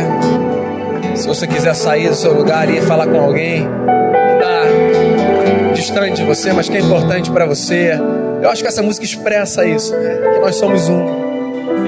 Se 1.14 1.26
você 1.26 1.46
quiser 1.46 1.74
sair 1.74 2.08
do 2.08 2.14
seu 2.14 2.34
lugar 2.34 2.68
e 2.68 2.80
falar 2.82 3.06
com 3.06 3.18
alguém 3.18 3.66
distante 5.76 6.16
de 6.16 6.24
você, 6.24 6.52
mas 6.52 6.68
que 6.68 6.76
é 6.76 6.80
importante 6.80 7.30
para 7.30 7.46
você. 7.46 7.92
Eu 8.42 8.50
acho 8.50 8.62
que 8.62 8.68
essa 8.68 8.82
música 8.82 9.04
expressa 9.04 9.64
isso, 9.64 9.94
né? 9.94 10.32
que 10.34 10.40
nós 10.40 10.56
somos 10.56 10.88
um. 10.88 11.26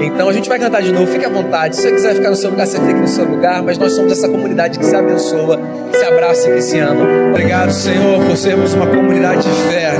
Então 0.02 0.28
a 0.28 0.32
gente 0.32 0.48
vai 0.48 0.58
cantar 0.58 0.82
de 0.82 0.92
novo, 0.92 1.06
fique 1.06 1.24
à 1.24 1.28
vontade. 1.28 1.74
Se 1.74 1.82
você 1.82 1.92
quiser 1.92 2.14
ficar 2.14 2.30
no 2.30 2.36
seu 2.36 2.50
lugar, 2.50 2.66
você 2.66 2.78
fique 2.78 3.00
no 3.00 3.08
seu 3.08 3.24
lugar, 3.24 3.62
mas 3.62 3.78
nós 3.78 3.92
somos 3.92 4.12
essa 4.12 4.28
comunidade 4.28 4.78
que 4.78 4.84
se 4.84 4.94
abençoa, 4.94 5.58
que 5.90 5.98
se 5.98 6.04
abraça 6.04 6.48
e 6.50 6.54
que 6.54 6.62
se 6.62 6.78
ama. 6.78 7.04
Obrigado, 7.30 7.70
Senhor, 7.70 8.24
por 8.24 8.36
sermos 8.36 8.74
uma 8.74 8.86
comunidade 8.86 9.42
de 9.42 9.72
fé. 9.72 9.92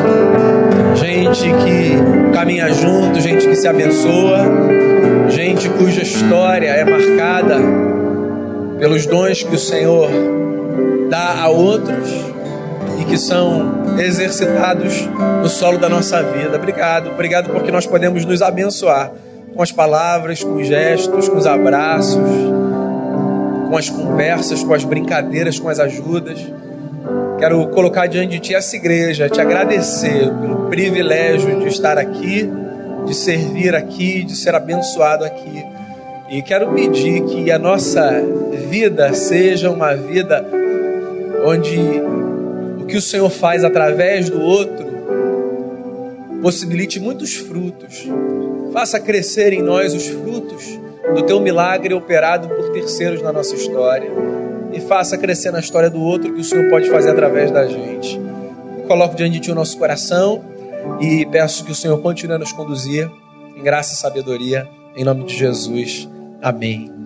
Gente 0.95 1.43
que 1.43 2.34
caminha 2.34 2.72
junto, 2.72 3.20
gente 3.20 3.47
que 3.49 3.57
se 3.57 3.66
abençoa, 3.66 4.39
gente 5.28 5.68
cuja 5.70 6.03
história 6.03 6.68
é 6.68 6.84
marcada 6.84 7.57
pelos 8.78 9.07
dons 9.07 9.43
que 9.43 9.55
o 9.55 9.59
Senhor 9.59 10.11
dá 11.09 11.43
a 11.43 11.49
outros 11.49 12.38
e 12.99 13.05
que 13.05 13.16
são 13.16 13.99
exercitados 13.99 15.09
no 15.42 15.49
solo 15.49 15.78
da 15.78 15.88
nossa 15.88 16.22
vida. 16.22 16.57
Obrigado, 16.57 17.11
obrigado 17.11 17.51
porque 17.51 17.70
nós 17.70 17.86
podemos 17.86 18.24
nos 18.24 18.42
abençoar 18.42 19.12
com 19.55 19.62
as 19.62 19.70
palavras, 19.70 20.42
com 20.42 20.57
os 20.57 20.66
gestos, 20.66 21.28
com 21.28 21.36
os 21.36 21.46
abraços, 21.46 22.18
com 23.68 23.76
as 23.76 23.88
conversas, 23.88 24.62
com 24.62 24.74
as 24.74 24.84
brincadeiras, 24.84 25.59
com 25.59 25.68
as 25.68 25.78
ajudas. 25.78 26.38
Quero 27.38 27.68
colocar 27.68 28.07
diante 28.07 28.30
de 28.30 28.40
Ti 28.40 28.55
essa 28.57 28.74
igreja, 28.74 29.28
te 29.28 29.40
agradecer 29.40 30.28
pelo 30.40 30.68
privilégio 30.68 31.61
de 31.61 31.68
estar 31.68 31.96
aqui, 31.96 32.51
de 33.07 33.14
servir 33.14 33.74
aqui, 33.76 34.24
de 34.24 34.34
ser 34.34 34.55
abençoado 34.55 35.24
aqui. 35.24 35.64
E 36.28 36.42
quero 36.42 36.72
pedir 36.72 37.22
que 37.22 37.51
a 37.51 37.59
nossa 37.59 38.22
vida 38.68 39.14
seja 39.14 39.70
uma 39.70 39.94
vida 39.94 40.44
onde 41.44 41.78
que 42.89 42.97
o 42.97 43.03
Senhor 43.03 43.30
faz 43.30 43.64
através 43.64 44.30
do 44.30 44.41
outro 44.41 44.89
possibilite 46.41 46.99
muitos 47.01 47.34
frutos 47.34 48.07
Faça 48.72 49.01
crescer 49.01 49.53
em 49.53 49.62
nós 49.62 49.95
os 49.95 50.07
frutos 50.07 50.78
do 51.14 51.22
teu 51.22 51.41
milagre 51.41 51.95
operado 51.95 52.49
por 52.49 52.70
terceiros 52.70 53.22
na 53.22 53.32
nossa 53.32 53.55
história. 53.55 54.11
E 54.72 54.80
faça 54.80 55.16
crescer 55.16 55.51
na 55.51 55.61
história 55.61 55.89
do 55.89 56.01
outro 56.01 56.32
que 56.32 56.41
o 56.41 56.45
Senhor 56.45 56.68
pode 56.68 56.89
fazer 56.91 57.11
através 57.11 57.51
da 57.51 57.66
gente. 57.66 58.20
coloco 58.86 59.14
diante 59.14 59.32
de 59.32 59.41
ti 59.41 59.51
o 59.51 59.55
nosso 59.55 59.76
coração 59.78 60.43
e 61.01 61.26
peço 61.26 61.64
que 61.64 61.72
o 61.72 61.74
Senhor 61.74 61.99
continue 62.01 62.36
a 62.36 62.39
nos 62.39 62.53
conduzir 62.53 63.11
em 63.57 63.62
graça 63.62 63.95
e 63.95 63.97
sabedoria. 63.97 64.68
Em 64.97 65.05
nome 65.05 65.24
de 65.24 65.36
Jesus. 65.36 66.09
Amém. 66.43 66.97